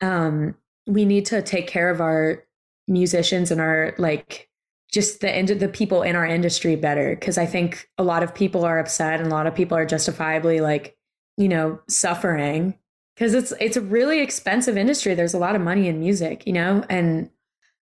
um, 0.00 0.54
we 0.86 1.04
need 1.04 1.26
to 1.26 1.42
take 1.42 1.66
care 1.66 1.90
of 1.90 2.00
our 2.00 2.44
musicians 2.86 3.50
and 3.50 3.60
our 3.60 3.94
like 3.98 4.48
just 4.92 5.20
the 5.20 5.30
end 5.30 5.50
of 5.50 5.58
the 5.58 5.68
people 5.68 6.02
in 6.02 6.14
our 6.14 6.26
industry 6.26 6.76
better 6.76 7.14
because 7.14 7.38
i 7.38 7.46
think 7.46 7.88
a 7.98 8.02
lot 8.02 8.22
of 8.22 8.34
people 8.34 8.64
are 8.64 8.78
upset 8.78 9.20
and 9.20 9.32
a 9.32 9.34
lot 9.34 9.46
of 9.46 9.54
people 9.54 9.76
are 9.76 9.86
justifiably 9.86 10.60
like 10.60 10.96
you 11.36 11.48
know 11.48 11.80
suffering. 11.88 12.74
Because 13.14 13.34
it's 13.34 13.52
it's 13.60 13.76
a 13.76 13.80
really 13.80 14.20
expensive 14.20 14.76
industry. 14.76 15.14
There's 15.14 15.34
a 15.34 15.38
lot 15.38 15.54
of 15.54 15.60
money 15.60 15.88
in 15.88 16.00
music 16.00 16.46
you 16.46 16.52
know? 16.52 16.84
And 16.88 17.30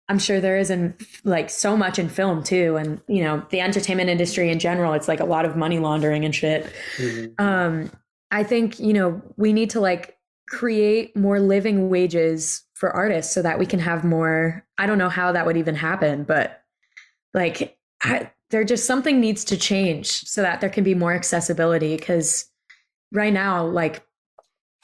i'm 0.10 0.20
sure 0.20 0.40
there 0.40 0.58
is 0.58 0.70
in 0.70 0.96
like 1.26 1.50
so 1.50 1.76
much 1.76 2.00
in 2.00 2.08
film 2.08 2.42
too 2.42 2.78
and 2.78 3.02
you 3.10 3.22
know 3.22 3.46
the 3.50 3.60
entertainment 3.60 4.10
industry 4.10 4.50
in 4.50 4.58
general 4.58 4.94
it's 4.94 5.10
like 5.10 5.20
a 5.20 5.26
lot 5.26 5.44
of 5.44 5.58
money 5.58 5.80
laundering 5.80 6.24
and 6.24 6.34
shit. 6.34 6.72
Um 7.38 7.92
i 8.32 8.42
think 8.42 8.80
you 8.80 8.94
know 8.94 9.22
we 9.36 9.52
need 9.52 9.70
to 9.72 9.82
like 9.82 10.18
create 10.48 11.14
more 11.18 11.42
living 11.42 11.90
wages 11.90 12.64
for 12.74 12.90
artists 12.90 13.34
so 13.34 13.42
that 13.42 13.60
we 13.60 13.66
can 13.66 13.80
have 13.80 14.06
more 14.06 14.66
i 14.78 14.86
don't 14.86 14.98
know 14.98 15.10
how 15.10 15.34
that 15.34 15.46
would 15.46 15.58
even 15.58 15.76
happen 15.76 16.24
but 16.24 16.64
like 17.34 17.78
I, 18.02 18.32
there 18.50 18.64
just 18.64 18.86
something 18.86 19.20
needs 19.20 19.44
to 19.46 19.58
change 19.58 20.08
so 20.08 20.42
that 20.42 20.62
there 20.62 20.70
can 20.70 20.84
be 20.84 20.96
more 20.96 21.14
accessibility 21.14 21.96
because 21.98 22.46
right 23.12 23.34
now 23.34 23.66
like 23.66 24.04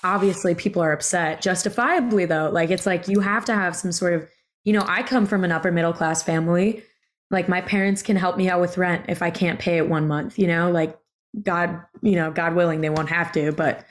obviously 0.03 0.53
people 0.53 0.81
are 0.81 0.91
upset 0.91 1.41
justifiably 1.41 2.25
though 2.25 2.49
like 2.51 2.69
it's 2.69 2.85
like 2.85 3.07
you 3.07 3.19
have 3.19 3.45
to 3.45 3.53
have 3.53 3.75
some 3.75 3.91
sort 3.91 4.13
of 4.13 4.27
you 4.65 4.73
know 4.73 4.83
i 4.87 5.01
come 5.01 5.25
from 5.25 5.43
an 5.43 5.51
upper 5.51 5.71
middle 5.71 5.93
class 5.93 6.21
family 6.21 6.83
like 7.31 7.47
my 7.47 7.61
parents 7.61 8.01
can 8.01 8.15
help 8.15 8.37
me 8.37 8.49
out 8.49 8.59
with 8.59 8.77
rent 8.77 9.05
if 9.07 9.21
i 9.21 9.29
can't 9.29 9.59
pay 9.59 9.77
it 9.77 9.87
one 9.87 10.07
month 10.07 10.37
you 10.37 10.47
know 10.47 10.69
like 10.71 10.97
god 11.41 11.81
you 12.01 12.15
know 12.15 12.31
god 12.31 12.55
willing 12.55 12.81
they 12.81 12.89
won't 12.89 13.09
have 13.09 13.31
to 13.31 13.51
but 13.53 13.85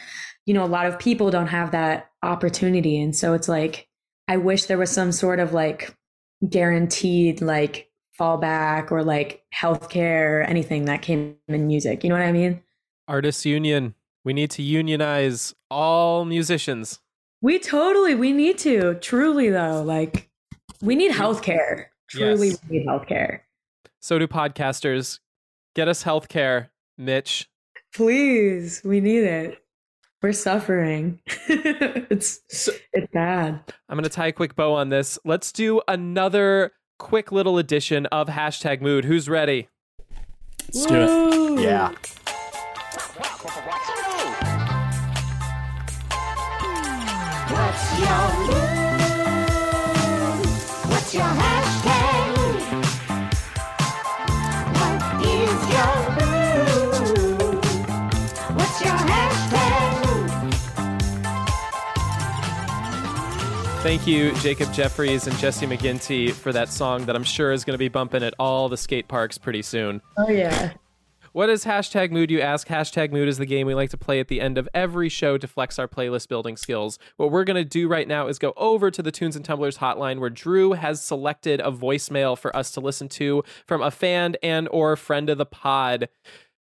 you 0.45 0.55
know 0.55 0.65
a 0.65 0.67
lot 0.67 0.87
of 0.87 0.99
people 0.99 1.31
don't 1.31 1.49
have 1.49 1.71
that 1.71 2.11
opportunity 2.23 3.01
and 3.01 3.17
so 3.17 3.33
it's 3.33 3.49
like 3.49 3.89
i 4.29 4.37
wish 4.37 4.67
there 4.67 4.79
was 4.79 4.91
some 4.91 5.13
sort 5.13 5.41
of 5.41 5.53
like 5.53 5.97
guaranteed 6.49 7.41
like 7.41 7.92
fallback 8.19 8.91
or 8.93 9.03
like 9.03 9.43
healthcare 9.55 10.41
or 10.41 10.43
anything 10.43 10.85
that 10.85 11.03
came 11.03 11.37
in 11.49 11.67
music 11.67 12.03
you 12.05 12.11
know 12.11 12.17
what 12.17 12.25
i 12.25 12.33
mean 12.33 12.63
Artists 13.09 13.45
union. 13.45 13.95
We 14.25 14.33
need 14.33 14.51
to 14.53 14.63
unionize 14.63 15.55
all 15.71 16.25
musicians. 16.25 17.01
We 17.41 17.59
totally 17.59 18.15
we 18.15 18.33
need 18.33 18.57
to. 18.59 18.95
Truly 19.01 19.51
though, 19.51 19.83
like 19.83 20.31
we 20.81 20.95
need 20.95 21.11
healthcare. 21.13 21.87
Truly 22.09 22.51
Yes. 22.51 22.59
we 22.71 22.79
need 22.79 22.87
healthcare. 22.87 23.41
So 24.01 24.19
do 24.19 24.29
podcasters. 24.29 25.19
Get 25.75 25.89
us 25.89 26.05
healthcare, 26.05 26.69
Mitch. 26.97 27.51
Please, 27.93 28.81
we 28.85 29.01
need 29.01 29.25
it. 29.25 29.59
We're 30.23 30.33
suffering. 30.33 31.19
it's 31.49 32.41
it's 32.49 33.13
bad. 33.13 33.61
I'm 33.89 33.97
going 33.97 34.05
to 34.05 34.09
tie 34.09 34.29
a 34.29 34.33
quick 34.33 34.55
bow 34.55 34.75
on 34.75 34.91
this. 34.91 35.19
Let's 35.25 35.51
do 35.51 35.83
another 35.89 36.71
quick 36.99 37.33
little 37.33 37.59
edition 37.59 38.07
of 38.07 38.29
hashtag 38.29 38.81
mood. 38.81 39.05
Who's 39.05 39.29
ready? 39.29 39.69
Let's 40.73 40.87
do 40.87 40.95
it. 40.95 41.61
Yeah. 41.61 41.93
What's 47.49 47.99
your 48.01 48.47
mood? 48.47 48.72
Thank 63.83 64.07
you, 64.07 64.33
Jacob 64.37 64.73
Jeffries 64.73 65.27
and 65.27 65.37
Jesse 65.39 65.67
McGinty, 65.67 66.31
for 66.31 66.53
that 66.53 66.69
song 66.69 67.05
that 67.07 67.17
I'm 67.17 67.25
sure 67.25 67.51
is 67.51 67.65
going 67.65 67.75
to 67.75 67.79
be 67.79 67.89
bumping 67.89 68.23
at 68.23 68.33
all 68.39 68.69
the 68.69 68.77
skate 68.77 69.09
parks 69.09 69.39
pretty 69.39 69.61
soon. 69.61 70.01
Oh 70.17 70.31
yeah. 70.31 70.75
What 71.33 71.51
is 71.51 71.65
hashtag 71.65 72.13
mood, 72.13 72.31
you 72.31 72.41
ask? 72.41 72.69
Hashtag 72.69 73.11
mood 73.11 73.27
is 73.27 73.39
the 73.39 73.47
game 73.47 73.67
we 73.67 73.75
like 73.75 73.91
to 73.91 73.97
play 73.97 74.21
at 74.21 74.29
the 74.29 74.41
end 74.41 74.57
of 74.57 74.69
every 74.73 75.09
show 75.09 75.37
to 75.37 75.49
flex 75.49 75.81
our 75.81 75.89
playlist 75.89 76.29
building 76.29 76.57
skills. 76.57 76.97
What 77.17 77.33
we're 77.33 77.43
going 77.43 77.57
to 77.57 77.69
do 77.69 77.89
right 77.89 78.07
now 78.07 78.29
is 78.29 78.39
go 78.39 78.53
over 78.57 78.89
to 78.93 79.03
the 79.03 79.11
Tunes 79.11 79.35
and 79.35 79.45
Tumblers 79.45 79.79
hotline 79.79 80.21
where 80.21 80.31
Drew 80.31 80.75
has 80.75 81.03
selected 81.03 81.59
a 81.61 81.73
voicemail 81.73 82.39
for 82.39 82.55
us 82.55 82.71
to 82.73 82.81
listen 82.81 83.09
to 83.11 83.43
from 83.67 83.83
a 83.83 83.91
fan 83.91 84.37
and 84.45 84.69
or 84.71 84.95
friend 84.95 85.29
of 85.29 85.39
the 85.39 85.47
pod. 85.47 86.09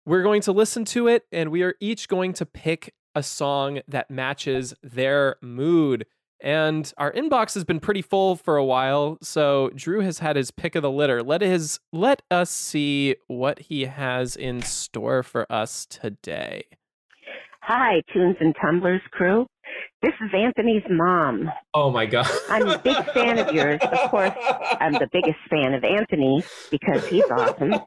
We're 0.07 0.22
going 0.22 0.40
to 0.42 0.53
listen 0.53 0.87
to 0.87 1.09
it 1.09 1.27
and 1.31 1.51
we 1.51 1.62
are 1.62 1.75
each 1.79 2.09
going 2.09 2.33
to 2.35 2.46
pick 2.46 2.94
a 3.14 3.22
song 3.22 3.81
that 3.87 4.11
matches 4.11 4.72
their 4.83 5.37
mood. 5.42 6.07
And 6.42 6.92
our 6.98 7.12
inbox 7.12 7.55
has 7.55 7.62
been 7.62 7.78
pretty 7.78 8.02
full 8.02 8.35
for 8.35 8.57
a 8.57 8.64
while, 8.64 9.16
so 9.22 9.70
Drew 9.76 10.00
has 10.00 10.18
had 10.18 10.35
his 10.35 10.50
pick 10.50 10.74
of 10.74 10.83
the 10.83 10.90
litter. 10.90 11.22
Let 11.22 11.40
his 11.40 11.78
let 11.92 12.20
us 12.33 12.50
see 12.50 13.14
what 13.28 13.61
he 13.61 13.85
has 13.85 14.35
in 14.35 14.61
store 14.62 15.22
for 15.22 15.50
us 15.50 15.87
today. 15.87 16.64
Hi, 17.62 18.02
Tunes 18.12 18.37
and 18.40 18.57
Tumblers 18.61 19.02
crew. 19.12 19.46
This 20.02 20.14
is 20.20 20.31
Anthony's 20.35 20.83
mom. 20.90 21.48
Oh 21.74 21.92
my 21.92 22.07
god. 22.07 22.28
I'm 22.50 22.68
a 22.68 22.76
big 22.76 22.96
fan 23.12 23.38
of 23.38 23.55
yours. 23.55 23.81
Of 23.81 24.11
course, 24.11 24.33
I'm 24.81 24.94
the 24.94 25.09
biggest 25.12 25.38
fan 25.48 25.74
of 25.74 25.85
Anthony 25.85 26.42
because 26.72 27.07
he's 27.07 27.24
awesome. 27.31 27.74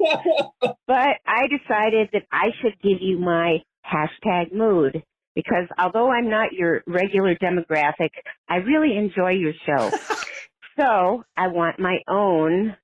But 0.87 1.17
I 1.25 1.47
decided 1.47 2.09
that 2.13 2.23
I 2.31 2.49
should 2.61 2.79
give 2.81 3.01
you 3.01 3.17
my 3.17 3.57
hashtag 3.91 4.53
mood 4.53 5.03
because 5.35 5.67
although 5.77 6.11
I'm 6.11 6.29
not 6.29 6.53
your 6.53 6.83
regular 6.87 7.35
demographic, 7.35 8.09
I 8.49 8.57
really 8.57 8.97
enjoy 8.97 9.31
your 9.31 9.53
show. 9.65 9.91
so 10.79 11.23
I 11.37 11.47
want 11.47 11.79
my 11.79 11.97
own 12.07 12.75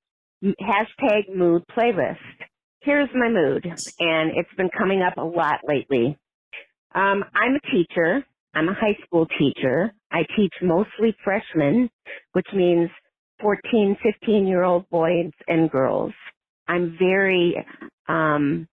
hashtag 0.44 1.34
mood 1.34 1.64
playlist. 1.76 2.18
Here's 2.82 3.10
my 3.14 3.30
mood, 3.30 3.66
and 3.66 4.32
it's 4.36 4.54
been 4.58 4.70
coming 4.78 5.02
up 5.02 5.18
a 5.18 5.24
lot 5.24 5.60
lately. 5.68 6.18
Um, 6.94 7.24
I'm 7.34 7.56
a 7.56 7.72
teacher. 7.72 8.26
I'm 8.54 8.68
a 8.68 8.74
high 8.74 8.98
school 9.06 9.28
teacher. 9.40 9.94
I 10.12 10.26
teach 10.36 10.54
mostly 10.62 11.16
freshmen, 11.24 11.90
which 12.34 12.48
means 12.54 12.90
14, 13.42 13.98
15 14.04 14.48
year 14.48 14.64
old 14.64 14.90
boys 14.90 15.32
and 15.48 15.70
girls. 15.72 16.12
I'm 16.68 16.98
very 17.00 17.56
um, 18.08 18.68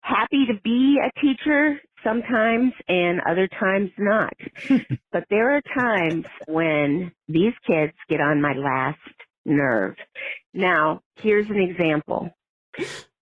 happy 0.00 0.46
to 0.46 0.60
be 0.62 0.98
a 1.02 1.20
teacher 1.20 1.80
sometimes 2.04 2.72
and 2.88 3.20
other 3.28 3.48
times 3.48 3.90
not. 3.98 4.34
but 5.12 5.24
there 5.30 5.56
are 5.56 5.62
times 5.62 6.26
when 6.46 7.12
these 7.28 7.54
kids 7.66 7.94
get 8.08 8.20
on 8.20 8.42
my 8.42 8.54
last 8.54 8.98
nerve. 9.44 9.96
Now, 10.54 11.02
here's 11.16 11.48
an 11.50 11.60
example. 11.60 12.30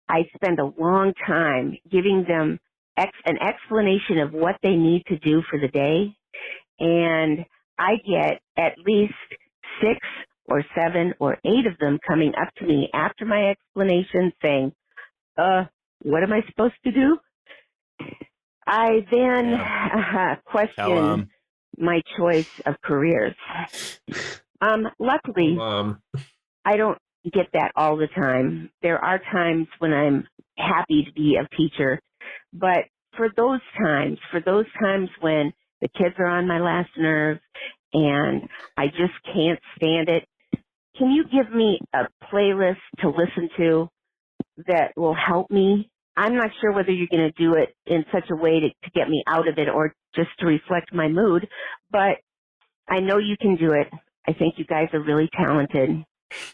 I 0.09 0.25
spend 0.35 0.59
a 0.61 0.73
long 0.81 1.15
time 1.27 1.77
giving 1.91 2.25
them 2.29 2.61
ex- 2.97 3.17
an 3.27 3.39
explanation 3.41 4.19
of 4.19 4.33
what 4.33 4.57
they 4.63 4.77
need 4.77 5.05
to 5.09 5.19
do 5.19 5.43
for 5.51 5.59
the 5.59 5.69
day, 5.69 6.17
and 6.81 7.47
I 7.79 7.97
get 8.07 8.43
at 8.57 8.79
least 8.87 9.15
six 9.83 10.01
or 10.47 10.65
seven 10.77 11.15
or 11.21 11.39
eight 11.45 11.67
of 11.67 11.79
them 11.79 11.99
coming 12.07 12.33
up 12.41 12.55
to 12.59 12.67
me 12.67 12.91
after 12.95 13.25
my 13.27 13.51
explanation 13.51 14.33
saying, 14.43 14.73
uh, 15.39 15.65
what 16.03 16.23
am 16.25 16.33
I 16.33 16.43
supposed 16.49 16.75
to 16.85 16.93
do? 16.93 17.19
I 18.71 19.07
then 19.11 19.55
uh, 19.55 20.37
question 20.47 20.75
Tell 20.77 20.99
'em. 21.15 21.31
my 21.79 22.03
choice 22.19 22.47
of 22.67 22.77
careers. 22.85 23.35
Um, 24.61 24.87
luckily, 25.01 25.57
Mom. 25.57 26.03
I 26.65 26.77
don't 26.77 26.99
get 27.25 27.49
that 27.55 27.73
all 27.77 27.97
the 27.97 28.09
time. 28.09 28.71
There 28.83 28.99
are 28.99 29.19
times 29.33 29.69
when 29.79 29.93
I'm 29.93 30.29
happy 30.57 31.05
to 31.07 31.13
be 31.13 31.37
a 31.37 31.49
teacher, 31.57 32.01
but 32.53 32.85
for 33.17 33.29
those 33.37 33.61
times, 33.79 34.19
for 34.31 34.41
those 34.45 34.67
times 34.83 35.11
when 35.21 35.53
the 35.81 35.89
kids 35.89 36.15
are 36.19 36.27
on 36.27 36.49
my 36.49 36.61
last 36.61 36.91
nerve 36.99 37.39
and 37.93 38.43
I 38.77 38.89
just 38.89 39.15
can't 39.35 39.61
stand 39.77 40.09
it, 40.09 40.29
can 40.97 41.11
you 41.13 41.25
give 41.25 41.53
me 41.55 41.81
a 41.95 42.09
playlist 42.33 42.81
to 43.01 43.11
listen 43.11 43.51
to 43.59 43.89
that 44.69 44.93
will 44.97 45.15
help 45.17 45.51
me? 45.51 45.91
I'm 46.21 46.35
not 46.35 46.51
sure 46.61 46.71
whether 46.73 46.93
you're 46.93 47.09
going 47.11 47.33
to 47.33 47.43
do 47.43 47.55
it 47.55 47.75
in 47.87 48.05
such 48.13 48.29
a 48.31 48.37
way 48.37 48.61
to, 48.61 48.69
to 48.69 48.91
get 48.95 49.09
me 49.09 49.25
out 49.27 49.49
of 49.49 49.57
it 49.57 49.71
or 49.71 49.95
just 50.15 50.29
to 50.41 50.47
reflect 50.47 50.93
my 50.93 51.09
mood, 51.09 51.49
but 51.91 52.19
I 52.87 53.01
know 53.01 53.17
you 53.17 53.37
can 53.41 53.57
do 53.57 53.73
it. 53.73 53.87
I 54.29 54.35
think 54.35 54.55
you 54.59 54.67
guys 54.67 54.89
are 54.93 55.01
really 55.01 55.31
talented 55.35 55.89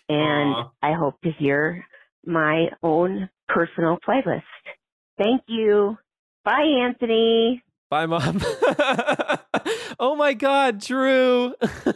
and 0.08 0.54
Aw. 0.54 0.70
I 0.82 0.92
hope 0.92 1.20
to 1.22 1.32
hear 1.32 1.84
my 2.24 2.66
own 2.84 3.28
personal 3.48 3.98
playlist. 4.06 4.42
Thank 5.18 5.42
you. 5.48 5.98
Bye, 6.44 6.84
Anthony. 6.84 7.60
Bye, 7.90 8.06
mom. 8.06 8.40
oh 9.98 10.14
my 10.16 10.32
God, 10.34 10.78
Drew. 10.78 11.54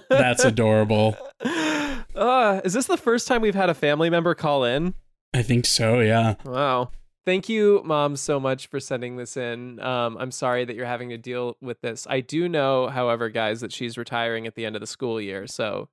That's 0.09 0.45
adorable. 0.45 1.17
Uh, 1.41 2.61
is 2.65 2.73
this 2.73 2.87
the 2.87 2.97
first 2.97 3.29
time 3.29 3.43
we've 3.43 3.55
had 3.55 3.71
a 3.71 3.75
family 3.75 4.11
member 4.11 4.35
call 4.35 4.65
in? 4.65 4.95
I 5.35 5.39
I 5.39 5.43
think 5.43 5.67
so. 5.67 6.01
Yeah. 6.01 6.35
Wow. 6.45 6.91
Thank 7.31 7.49
you, 7.49 7.81
mom, 7.85 8.17
so 8.17 8.41
much 8.41 8.67
for 8.67 8.81
sending 8.81 9.15
this 9.17 9.37
in. 9.37 9.79
Um, 9.79 10.17
I'm 10.19 10.33
sorry 10.33 10.65
that 10.65 10.75
you're 10.75 10.85
having 10.85 11.11
to 11.11 11.17
deal 11.17 11.57
with 11.61 11.81
this. 11.81 12.05
I 12.11 12.19
do 12.19 12.49
know, 12.49 12.89
however, 12.89 13.29
guys, 13.29 13.61
that 13.61 13.73
she's 13.73 13.97
retiring 13.97 14.49
at 14.49 14.57
the 14.57 14.67
end 14.67 14.75
of 14.75 14.81
the 14.81 14.87
school 14.89 15.21
year, 15.21 15.47
so 15.47 15.89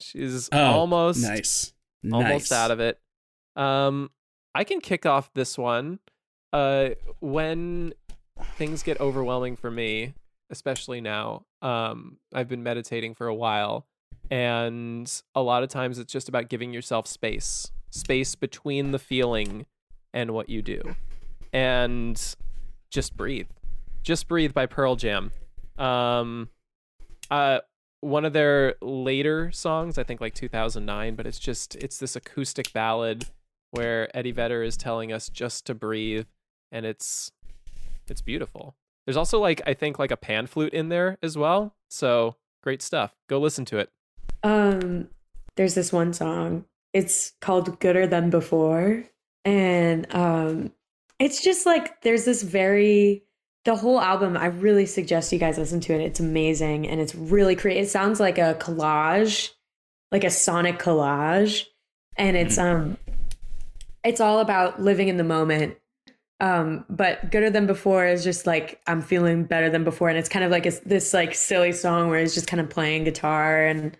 she's 0.00 0.48
Oh, 0.50 0.58
almost 0.58 1.22
nice. 1.22 1.72
almost 2.12 2.50
Nice. 2.50 2.52
out 2.58 2.72
of 2.72 2.80
it. 2.80 2.98
Um, 3.54 4.10
I 4.52 4.64
can 4.64 4.80
kick 4.80 5.06
off 5.06 5.32
this 5.32 5.56
one. 5.56 6.00
Uh, 6.52 6.88
when 7.20 7.94
things 8.56 8.82
get 8.82 8.98
overwhelming 9.00 9.54
for 9.54 9.70
me, 9.70 10.14
especially 10.50 11.00
now, 11.00 11.44
um, 11.62 12.16
I've 12.34 12.48
been 12.48 12.64
meditating 12.64 13.14
for 13.14 13.28
a 13.28 13.34
while, 13.36 13.86
and 14.28 15.08
a 15.36 15.40
lot 15.40 15.62
of 15.62 15.68
times 15.68 16.00
it's 16.00 16.12
just 16.12 16.28
about 16.28 16.48
giving 16.48 16.72
yourself 16.72 17.06
space, 17.06 17.70
space 17.90 18.34
between 18.34 18.90
the 18.90 18.98
feeling 18.98 19.66
and 20.12 20.32
what 20.32 20.48
you 20.48 20.62
do, 20.62 20.96
and 21.52 22.36
just 22.90 23.16
breathe. 23.16 23.48
Just 24.02 24.28
breathe 24.28 24.54
by 24.54 24.66
Pearl 24.66 24.96
Jam. 24.96 25.32
Um, 25.78 26.48
uh, 27.30 27.60
one 28.00 28.24
of 28.24 28.32
their 28.32 28.76
later 28.80 29.52
songs, 29.52 29.98
I 29.98 30.04
think 30.04 30.20
like 30.20 30.34
2009, 30.34 31.14
but 31.14 31.26
it's 31.26 31.38
just 31.38 31.76
it's 31.76 31.98
this 31.98 32.16
acoustic 32.16 32.72
ballad 32.72 33.26
where 33.70 34.14
Eddie 34.16 34.32
Vedder 34.32 34.62
is 34.62 34.76
telling 34.76 35.12
us 35.12 35.28
just 35.28 35.66
to 35.66 35.74
breathe, 35.74 36.26
and 36.72 36.86
it's 36.86 37.32
it's 38.08 38.22
beautiful. 38.22 38.74
There's 39.06 39.16
also 39.16 39.38
like 39.38 39.62
I 39.66 39.74
think 39.74 39.98
like 39.98 40.10
a 40.10 40.16
pan 40.16 40.46
flute 40.46 40.72
in 40.72 40.88
there 40.88 41.18
as 41.22 41.36
well. 41.36 41.74
So 41.88 42.36
great 42.62 42.82
stuff. 42.82 43.14
Go 43.28 43.38
listen 43.38 43.64
to 43.66 43.78
it. 43.78 43.90
Um, 44.42 45.08
there's 45.56 45.74
this 45.74 45.92
one 45.92 46.12
song. 46.12 46.64
It's 46.92 47.34
called 47.40 47.78
Gooder 47.80 48.06
Than 48.06 48.30
Before. 48.30 49.04
And 49.44 50.06
um 50.14 50.72
it's 51.18 51.42
just 51.42 51.66
like 51.66 52.02
there's 52.02 52.24
this 52.24 52.42
very 52.42 53.24
the 53.64 53.76
whole 53.76 54.00
album, 54.00 54.36
I 54.36 54.46
really 54.46 54.86
suggest 54.86 55.32
you 55.32 55.38
guys 55.38 55.58
listen 55.58 55.80
to 55.80 55.92
it. 55.94 56.00
It's 56.00 56.20
amazing 56.20 56.88
and 56.88 56.98
it's 57.00 57.14
really 57.14 57.56
creative. 57.56 57.84
It 57.84 57.90
sounds 57.90 58.18
like 58.18 58.38
a 58.38 58.56
collage, 58.58 59.50
like 60.10 60.24
a 60.24 60.30
sonic 60.30 60.78
collage. 60.78 61.66
And 62.16 62.36
it's 62.36 62.58
um 62.58 62.96
it's 64.04 64.20
all 64.20 64.40
about 64.40 64.80
living 64.80 65.08
in 65.08 65.16
the 65.16 65.24
moment. 65.24 65.76
Um, 66.40 66.86
but 66.88 67.30
gooder 67.30 67.50
than 67.50 67.66
before 67.66 68.06
is 68.06 68.24
just 68.24 68.46
like 68.46 68.80
I'm 68.86 69.02
feeling 69.02 69.44
better 69.44 69.68
than 69.68 69.84
before, 69.84 70.08
and 70.08 70.16
it's 70.16 70.28
kind 70.28 70.44
of 70.44 70.50
like 70.50 70.64
a, 70.64 70.70
this 70.86 71.12
like 71.12 71.34
silly 71.34 71.72
song 71.72 72.08
where 72.08 72.18
he's 72.18 72.34
just 72.34 72.46
kind 72.46 72.60
of 72.62 72.70
playing 72.70 73.04
guitar 73.04 73.66
and 73.66 73.96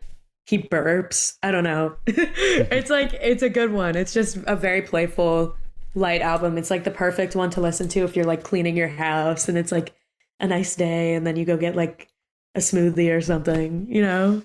he 0.51 0.59
burps. 0.59 1.37
I 1.45 1.53
don't 1.53 1.63
know. 1.63 1.95
it's 2.07 2.91
like 2.91 3.15
it's 3.15 3.45
a 3.45 3.49
good 3.49 3.73
one. 3.73 3.95
It's 3.95 4.13
just 4.13 4.37
a 4.49 4.57
very 4.57 4.83
playful, 4.83 5.55
light 5.95 6.23
album. 6.23 6.59
It's 6.59 6.73
like 6.73 6.83
the 6.83 6.91
perfect 6.91 7.37
one 7.37 7.51
to 7.51 7.61
listen 7.61 7.87
to 7.91 8.01
if 8.01 8.17
you're 8.17 8.25
like 8.25 8.43
cleaning 8.43 8.77
your 8.77 8.89
house 8.89 9.49
and 9.49 9.57
it's 9.57 9.71
like 9.71 9.95
a 10.41 10.49
nice 10.49 10.75
day, 10.75 11.15
and 11.15 11.25
then 11.25 11.37
you 11.37 11.45
go 11.45 11.57
get 11.57 11.77
like 11.77 12.09
a 12.57 12.59
smoothie 12.59 13.17
or 13.17 13.21
something. 13.21 13.87
You 13.89 14.03
know, 14.03 14.43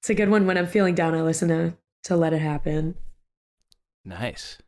it's 0.00 0.10
a 0.10 0.14
good 0.14 0.28
one 0.28 0.44
when 0.44 0.58
I'm 0.58 0.66
feeling 0.66 0.96
down. 0.96 1.14
I 1.14 1.22
listen 1.22 1.48
to 1.50 1.74
to 2.04 2.16
Let 2.16 2.32
It 2.32 2.42
Happen. 2.42 2.96
Nice. 4.04 4.58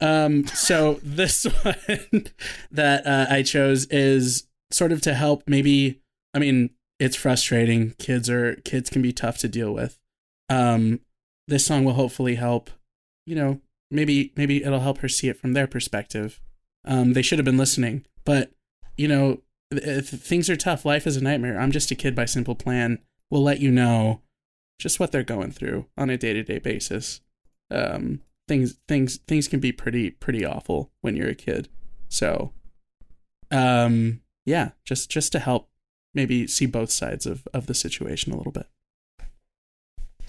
Um, 0.00 0.46
so 0.46 0.94
this 1.02 1.42
one 1.44 2.28
that 2.70 3.04
uh, 3.04 3.26
I 3.28 3.42
chose 3.42 3.86
is 3.86 4.46
sort 4.70 4.92
of 4.92 5.00
to 5.00 5.14
help 5.14 5.42
maybe 5.48 6.00
I 6.32 6.38
mean, 6.38 6.70
it's 7.00 7.16
frustrating. 7.16 7.94
Kids 7.98 8.30
are 8.30 8.54
kids 8.64 8.90
can 8.90 9.02
be 9.02 9.12
tough 9.12 9.38
to 9.38 9.48
deal 9.48 9.72
with. 9.72 9.98
Um, 10.48 11.00
this 11.48 11.66
song 11.66 11.84
will 11.84 11.94
hopefully 11.94 12.36
help, 12.36 12.70
you 13.26 13.34
know, 13.34 13.60
maybe 13.90 14.32
maybe 14.36 14.62
it'll 14.62 14.80
help 14.80 14.98
her 14.98 15.08
see 15.08 15.28
it 15.28 15.38
from 15.38 15.52
their 15.52 15.66
perspective. 15.66 16.40
Um, 16.84 17.12
they 17.12 17.22
should 17.22 17.38
have 17.38 17.46
been 17.46 17.56
listening, 17.56 18.04
but 18.24 18.52
you 18.96 19.08
know, 19.08 19.42
if 19.70 20.08
things 20.08 20.48
are 20.50 20.56
tough, 20.56 20.84
life 20.84 21.06
is 21.06 21.16
a 21.16 21.24
nightmare. 21.24 21.58
I'm 21.58 21.72
just 21.72 21.90
a 21.90 21.94
kid 21.94 22.14
by 22.14 22.26
simple 22.26 22.54
plan. 22.54 22.98
We'll 23.30 23.42
let 23.42 23.60
you 23.60 23.70
know 23.70 24.20
just 24.78 25.00
what 25.00 25.12
they're 25.12 25.22
going 25.22 25.50
through 25.50 25.86
on 25.96 26.10
a 26.10 26.18
day-to-day 26.18 26.58
basis. 26.58 27.20
Um, 27.70 28.20
things 28.46 28.76
things 28.88 29.18
things 29.26 29.48
can 29.48 29.60
be 29.60 29.72
pretty 29.72 30.10
pretty 30.10 30.44
awful 30.44 30.90
when 31.00 31.16
you're 31.16 31.30
a 31.30 31.34
kid. 31.34 31.68
So 32.08 32.52
um 33.50 34.20
yeah, 34.44 34.70
just 34.84 35.10
just 35.10 35.32
to 35.32 35.38
help 35.38 35.70
maybe 36.14 36.46
see 36.46 36.66
both 36.66 36.90
sides 36.90 37.26
of 37.26 37.46
of 37.54 37.66
the 37.66 37.74
situation 37.74 38.32
a 38.32 38.36
little 38.36 38.52
bit. 38.52 38.66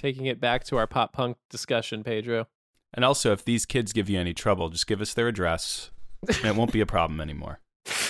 Taking 0.05 0.27
it 0.27 0.39
back 0.39 0.63
to 0.65 0.77
our 0.77 0.85
pop 0.85 1.13
punk 1.13 1.37
discussion, 1.49 2.03
Pedro. 2.03 2.45
And 2.93 3.03
also, 3.03 3.31
if 3.31 3.43
these 3.43 3.65
kids 3.65 3.91
give 3.91 4.07
you 4.07 4.19
any 4.19 4.35
trouble, 4.35 4.69
just 4.69 4.85
give 4.85 5.01
us 5.01 5.15
their 5.15 5.27
address. 5.27 5.89
and 6.27 6.45
it 6.45 6.55
won't 6.55 6.71
be 6.71 6.79
a 6.79 6.85
problem 6.85 7.19
anymore. 7.19 7.59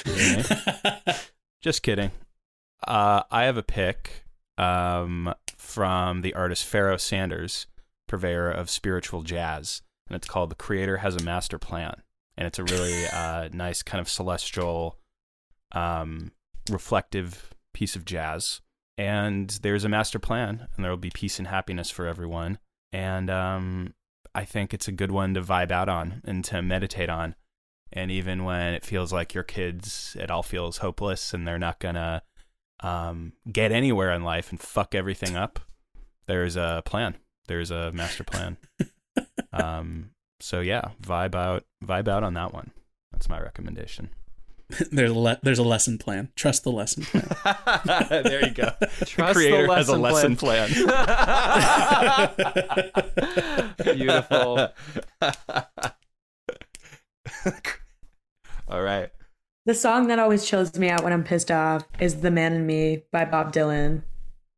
Okay? 0.06 0.44
just 1.62 1.84
kidding. 1.84 2.12
Uh, 2.86 3.24
I 3.32 3.44
have 3.44 3.56
a 3.56 3.64
pick 3.64 4.26
um, 4.58 5.34
from 5.56 6.20
the 6.20 6.34
artist 6.34 6.66
Pharoah 6.66 7.00
Sanders, 7.00 7.66
purveyor 8.10 8.52
of 8.52 8.70
spiritual 8.70 9.22
jazz, 9.22 9.82
and 10.10 10.18
it's 10.18 10.28
called 10.28 10.52
"The 10.52 10.56
Creator 10.56 10.98
Has 10.98 11.16
a 11.16 11.24
Master 11.24 11.58
Plan." 11.58 12.02
And 12.36 12.46
it's 12.46 12.60
a 12.60 12.66
really 12.66 13.06
uh, 13.08 13.48
nice 13.54 13.84
kind 13.84 14.02
of 14.02 14.10
celestial, 14.10 15.00
um, 15.72 16.34
reflective 16.70 17.54
piece 17.74 17.96
of 17.96 18.04
jazz. 18.04 18.60
And 18.98 19.50
there's 19.62 19.84
a 19.84 19.90
master 19.90 20.20
plan, 20.20 20.68
and 20.76 20.84
there 20.84 20.92
will 20.92 20.98
be 20.98 21.12
peace 21.14 21.38
and 21.40 21.48
happiness 21.48 21.90
for 21.90 22.06
everyone. 22.06 22.60
And 22.94 23.30
um, 23.30 23.94
I 24.34 24.46
think 24.46 24.74
it's 24.74 24.88
a 24.88 24.94
good 24.94 25.12
one 25.12 25.34
to 25.34 25.42
vibe 25.42 25.72
out 25.72 25.90
on 25.90 26.22
and 26.26 26.44
to 26.46 26.62
meditate 26.62 27.10
on. 27.10 27.36
And 27.92 28.12
even 28.12 28.44
when 28.44 28.74
it 28.74 28.86
feels 28.86 29.14
like 29.14 29.34
your 29.34 29.44
kids, 29.44 30.16
it 30.20 30.30
all 30.30 30.44
feels 30.44 30.78
hopeless 30.78 31.34
and 31.34 31.48
they're 31.48 31.60
not 31.60 31.80
gonna 31.80 32.24
um, 32.82 33.34
get 33.52 33.72
anywhere 33.72 34.12
in 34.12 34.24
life 34.24 34.52
and 34.52 34.60
fuck 34.60 34.94
everything 34.94 35.36
up. 35.36 35.60
There's 36.28 36.58
a 36.58 36.84
plan. 36.86 37.16
There's 37.48 37.72
a 37.72 37.92
master 37.94 38.24
plan. 38.24 38.58
um, 39.54 40.12
so 40.40 40.60
yeah, 40.60 40.90
vibe 41.02 41.36
out, 41.36 41.64
vibe 41.84 42.08
out 42.08 42.24
on 42.24 42.34
that 42.34 42.54
one. 42.54 42.72
That's 43.12 43.30
my 43.30 43.40
recommendation. 43.40 44.10
there's 44.92 45.12
a 45.12 45.14
le- 45.14 45.40
there's 45.44 45.60
a 45.60 45.64
lesson 45.64 45.98
plan. 45.98 46.30
Trust 46.36 46.64
the 46.64 46.72
lesson 46.72 47.04
plan. 47.04 47.28
there 48.24 48.46
you 48.46 48.52
go. 48.52 48.72
Trust 49.06 49.34
the 49.34 49.34
creator 49.34 49.68
the 49.68 49.76
has 49.76 49.90
a 49.90 49.98
lesson 49.98 50.36
lesson 50.36 50.36
plan. 50.36 50.70
Beautiful. 53.96 54.70
All 58.68 58.82
right. 58.82 59.12
The 59.66 59.76
song 59.76 60.08
that 60.08 60.20
always 60.20 60.46
chills 60.46 60.78
me 60.78 60.90
out 60.90 61.04
when 61.04 61.14
I'm 61.14 61.24
pissed 61.24 61.52
off 61.52 61.86
is 62.00 62.22
"The 62.22 62.32
Man 62.32 62.54
in 62.54 62.66
Me" 62.66 63.04
by 63.12 63.26
Bob 63.26 63.54
Dylan. 63.54 64.02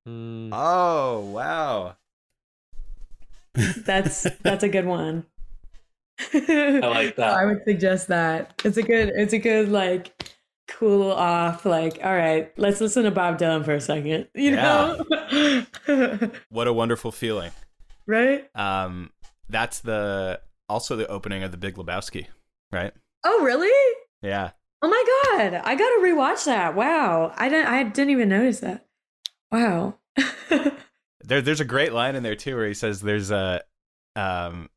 Mm. 0.08 0.50
Oh 0.54 1.20
wow. 1.32 1.96
That's 3.54 4.28
that's 4.42 4.64
a 4.64 4.70
good 4.70 4.86
one. 4.86 5.26
I 6.34 6.80
like 6.88 7.16
that. 7.18 7.34
I 7.34 7.46
would 7.46 7.64
suggest 7.64 8.08
that. 8.08 8.60
It's 8.66 8.78
a 8.78 8.84
good 8.84 9.10
it's 9.16 9.34
a 9.34 9.38
good 9.40 9.70
like 9.70 10.32
cool 10.68 11.12
off 11.12 11.66
like 11.66 12.00
all 12.04 12.14
right, 12.16 12.52
let's 12.58 12.82
listen 12.82 13.04
to 13.04 13.12
Bob 13.12 13.38
Dylan 13.40 13.64
for 13.64 13.74
a 13.74 13.82
second, 13.82 14.28
you 14.34 14.52
know? 14.52 15.04
What 16.50 16.68
a 16.68 16.74
wonderful 16.74 17.12
feeling. 17.12 17.52
right? 18.06 18.50
Um, 18.56 19.12
that's 19.50 19.80
the 19.80 20.42
also 20.68 20.96
the 20.96 21.08
opening 21.08 21.44
of 21.44 21.52
the 21.52 21.58
Big 21.58 21.76
Lebowski, 21.76 22.28
right? 22.72 22.94
Oh, 23.24 23.44
really? 23.44 23.96
Yeah. 24.22 24.52
Oh 24.82 24.90
my 24.90 25.38
god. 25.38 25.62
I 25.64 25.76
got 25.76 25.90
to 25.90 26.02
rewatch 26.04 26.46
that. 26.46 26.76
Wow. 26.76 27.32
I 27.36 27.50
didn't 27.50 27.68
I 27.68 27.84
didn't 27.84 28.10
even 28.12 28.30
notice 28.30 28.60
that. 28.62 28.86
Wow. 29.52 29.96
There, 31.24 31.42
there's 31.42 31.60
a 31.60 31.66
great 31.66 31.92
line 31.92 32.16
in 32.16 32.24
there 32.24 32.36
too 32.38 32.56
where 32.56 32.68
he 32.68 32.74
says, 32.74 33.02
"There's 33.02 33.32
a, 33.32 33.62
um, 34.16 34.70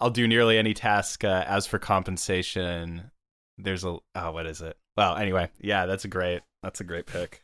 I'll 0.00 0.10
do 0.10 0.26
nearly 0.26 0.58
any 0.58 0.74
task 0.74 1.22
uh, 1.24 1.44
as 1.46 1.66
for 1.66 1.78
compensation. 1.78 3.10
There's 3.58 3.84
a, 3.84 3.98
oh, 4.14 4.32
what 4.32 4.46
is 4.46 4.62
it? 4.62 4.76
Well, 4.96 5.16
anyway, 5.16 5.50
yeah, 5.60 5.86
that's 5.86 6.04
a 6.04 6.08
great, 6.08 6.42
that's 6.62 6.80
a 6.80 6.84
great 6.84 7.06
pick. 7.06 7.42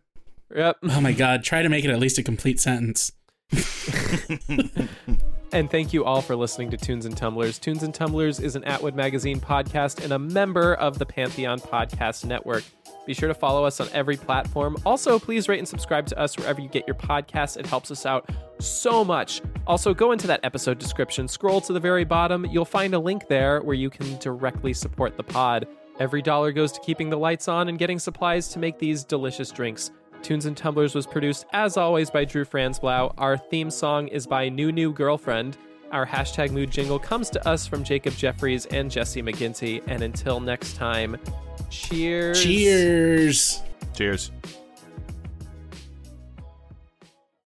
Yep. 0.54 0.76
oh 0.90 1.00
my 1.00 1.12
god, 1.12 1.42
try 1.42 1.62
to 1.62 1.68
make 1.68 1.84
it 1.84 1.90
at 1.90 1.98
least 1.98 2.18
a 2.18 2.22
complete 2.22 2.60
sentence. 2.60 3.10
And 5.50 5.70
thank 5.70 5.94
you 5.94 6.04
all 6.04 6.20
for 6.20 6.36
listening 6.36 6.70
to 6.72 6.76
Tunes 6.76 7.06
and 7.06 7.16
Tumblers. 7.16 7.58
Tunes 7.58 7.82
and 7.82 7.94
Tumblers 7.94 8.38
is 8.38 8.54
an 8.54 8.64
Atwood 8.64 8.94
Magazine 8.94 9.40
podcast 9.40 10.04
and 10.04 10.12
a 10.12 10.18
member 10.18 10.74
of 10.74 10.98
the 10.98 11.06
Pantheon 11.06 11.58
Podcast 11.58 12.26
Network. 12.26 12.64
Be 13.06 13.14
sure 13.14 13.28
to 13.28 13.34
follow 13.34 13.64
us 13.64 13.80
on 13.80 13.88
every 13.94 14.18
platform. 14.18 14.76
Also, 14.84 15.18
please 15.18 15.48
rate 15.48 15.58
and 15.58 15.66
subscribe 15.66 16.04
to 16.08 16.18
us 16.18 16.36
wherever 16.36 16.60
you 16.60 16.68
get 16.68 16.86
your 16.86 16.96
podcasts. 16.96 17.56
It 17.56 17.64
helps 17.64 17.90
us 17.90 18.04
out 18.04 18.28
so 18.58 19.02
much. 19.02 19.40
Also, 19.66 19.94
go 19.94 20.12
into 20.12 20.26
that 20.26 20.40
episode 20.42 20.78
description, 20.78 21.26
scroll 21.26 21.62
to 21.62 21.72
the 21.72 21.80
very 21.80 22.04
bottom. 22.04 22.44
You'll 22.44 22.66
find 22.66 22.92
a 22.92 22.98
link 22.98 23.26
there 23.26 23.62
where 23.62 23.74
you 23.74 23.88
can 23.88 24.18
directly 24.18 24.74
support 24.74 25.16
the 25.16 25.22
pod. 25.24 25.66
Every 25.98 26.20
dollar 26.20 26.52
goes 26.52 26.72
to 26.72 26.80
keeping 26.80 27.08
the 27.08 27.18
lights 27.18 27.48
on 27.48 27.70
and 27.70 27.78
getting 27.78 27.98
supplies 27.98 28.48
to 28.48 28.58
make 28.58 28.78
these 28.78 29.02
delicious 29.02 29.50
drinks. 29.50 29.92
Tunes 30.22 30.46
and 30.46 30.56
Tumblers 30.56 30.94
was 30.94 31.06
produced, 31.06 31.46
as 31.52 31.76
always, 31.76 32.10
by 32.10 32.24
Drew 32.24 32.44
Franzblau. 32.44 33.14
Our 33.18 33.36
theme 33.36 33.70
song 33.70 34.08
is 34.08 34.26
by 34.26 34.48
New 34.48 34.72
New 34.72 34.92
Girlfriend. 34.92 35.56
Our 35.90 36.06
hashtag 36.06 36.50
mood 36.50 36.70
jingle 36.70 36.98
comes 36.98 37.30
to 37.30 37.48
us 37.48 37.66
from 37.66 37.82
Jacob 37.82 38.14
Jeffries 38.14 38.66
and 38.66 38.90
Jesse 38.90 39.22
McGinty. 39.22 39.82
And 39.86 40.02
until 40.02 40.40
next 40.40 40.76
time, 40.76 41.16
cheers. 41.70 42.42
Cheers. 42.42 43.62
Cheers. 43.94 44.30